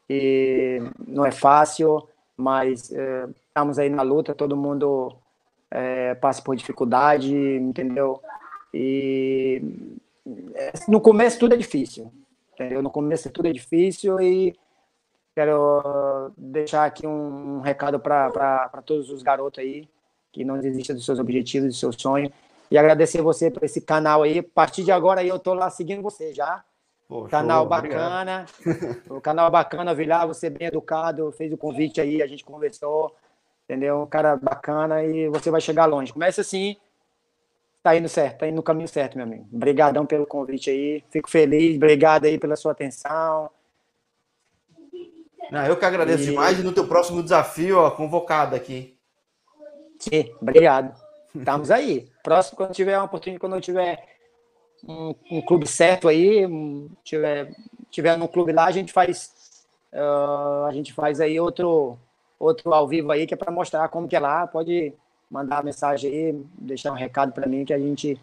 [0.09, 5.17] E não é fácil, mas é, estamos aí na luta, todo mundo
[5.71, 8.21] é, passa por dificuldade, entendeu?
[8.73, 9.61] E
[10.87, 12.13] no começo tudo é difícil,
[12.55, 12.83] entendeu?
[12.83, 14.57] No começo tudo é difícil e
[15.35, 19.89] quero deixar aqui um, um recado para todos os garotos aí
[20.33, 22.31] que não desistam dos seus objetivos, dos seus sonhos
[22.71, 24.39] e agradecer você por esse canal aí.
[24.39, 26.65] A partir de agora aí eu tô lá seguindo você já.
[27.09, 28.47] Pô, canal bacana.
[29.09, 33.15] o canal bacana, Vilar, você bem educado, fez o convite aí, a gente conversou,
[33.65, 34.03] entendeu?
[34.03, 36.13] Um cara bacana e você vai chegar longe.
[36.13, 36.77] Começa assim,
[37.83, 39.47] tá indo certo, tá indo no caminho certo, meu amigo.
[39.53, 41.05] Obrigadão pelo convite aí.
[41.11, 43.49] Fico feliz, obrigado aí pela sua atenção.
[45.53, 46.27] Não, eu que agradeço e...
[46.27, 48.99] demais e no teu próximo desafio, ó, convocado aqui.
[50.01, 50.93] Sim, obrigado.
[51.35, 52.11] Estamos aí.
[52.27, 54.05] Próximo, quando tiver uma oportunidade, quando eu tiver
[54.83, 57.55] um, um clube certo aí, um, tiver,
[57.89, 61.97] tiver num clube lá, a gente faz uh, a gente faz aí outro
[62.37, 64.45] outro ao vivo aí que é para mostrar como que é lá.
[64.45, 64.93] Pode
[65.31, 68.21] mandar mensagem aí, deixar um recado para mim que a gente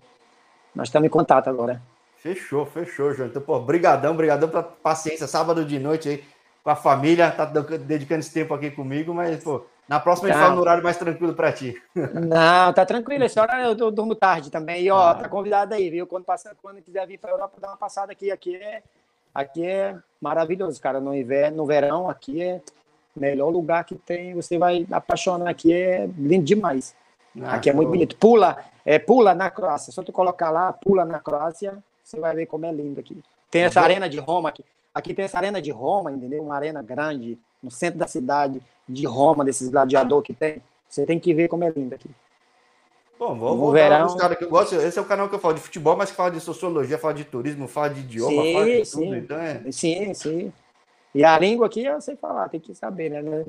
[0.76, 1.82] nós estamos em contato agora.
[2.18, 3.30] Fechou, fechou, João.
[3.30, 5.28] Então, pô, brigadão, brigadão pela paciência.
[5.28, 6.24] Sábado de noite aí
[6.62, 10.34] com a família, tá dedicando esse tempo aqui comigo, mas, pô, na próxima tá.
[10.34, 11.82] a gente fala no horário mais tranquilo para ti.
[11.96, 13.24] Não, tá tranquilo.
[13.24, 14.84] Essa hora eu, eu durmo tarde também.
[14.84, 15.16] E, ó, ah.
[15.16, 16.08] tá convidado aí, viu?
[16.08, 18.32] Quando, passa, quando quiser vir para a Europa, dar uma passada aqui.
[18.32, 18.82] Aqui é,
[19.34, 21.00] aqui é maravilhoso, cara.
[21.00, 22.62] No inverno, no verão, aqui é
[23.16, 24.34] o melhor lugar que tem.
[24.36, 25.74] Você vai apaixonar aqui.
[25.74, 26.96] É lindo demais.
[27.42, 28.16] Ah, aqui é muito bonito.
[28.16, 29.92] Pula, é, pula na Croácia.
[29.92, 33.22] Só tu colocar lá, pula na Croácia, você vai ver como é lindo aqui.
[33.50, 34.64] Tem essa arena de Roma aqui.
[34.94, 36.44] Aqui tem essa arena de Roma, entendeu?
[36.44, 40.62] Uma arena grande no centro da cidade de Roma, desses gladiadores que tem.
[40.88, 42.10] Você tem que ver como é lindo aqui.
[43.18, 44.16] Bom, vou, vou verão...
[44.36, 44.76] que eu gosto.
[44.76, 47.14] Esse é o canal que eu falo de futebol, mas que fala de sociologia, fala
[47.14, 49.00] de turismo, fala de idioma, sim, fala de sim.
[49.00, 49.16] tudo.
[49.16, 49.72] Então é...
[49.72, 50.54] Sim, sim.
[51.16, 53.46] E a língua aqui eu sei falar, tem que saber, né?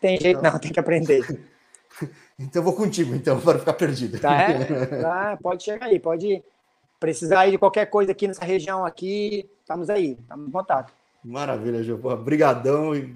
[0.00, 0.52] Tem jeito então...
[0.52, 1.20] não, tem que aprender.
[2.38, 4.18] então eu vou contigo, então, para ficar perdido.
[4.18, 4.86] Tá, é?
[5.02, 6.42] tá, pode chegar aí, pode
[6.98, 10.92] precisar aí de qualquer coisa aqui nessa região aqui, estamos aí, estamos em contato.
[11.22, 12.00] Maravilha, Gil.
[12.02, 13.14] Obrigadão e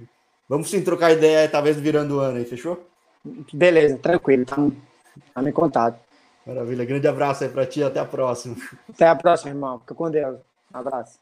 [0.48, 2.88] Vamos sim trocar ideia, talvez virando o ano aí, fechou?
[3.52, 4.42] Beleza, tranquilo.
[4.42, 4.72] Estamos
[5.46, 5.98] em contato.
[6.46, 6.86] Maravilha.
[6.86, 7.82] Grande abraço aí para ti.
[7.82, 8.56] Até a próxima.
[8.88, 9.78] Até a próxima, irmão.
[9.80, 10.38] Fica com Deus.
[10.74, 11.18] Um abraço.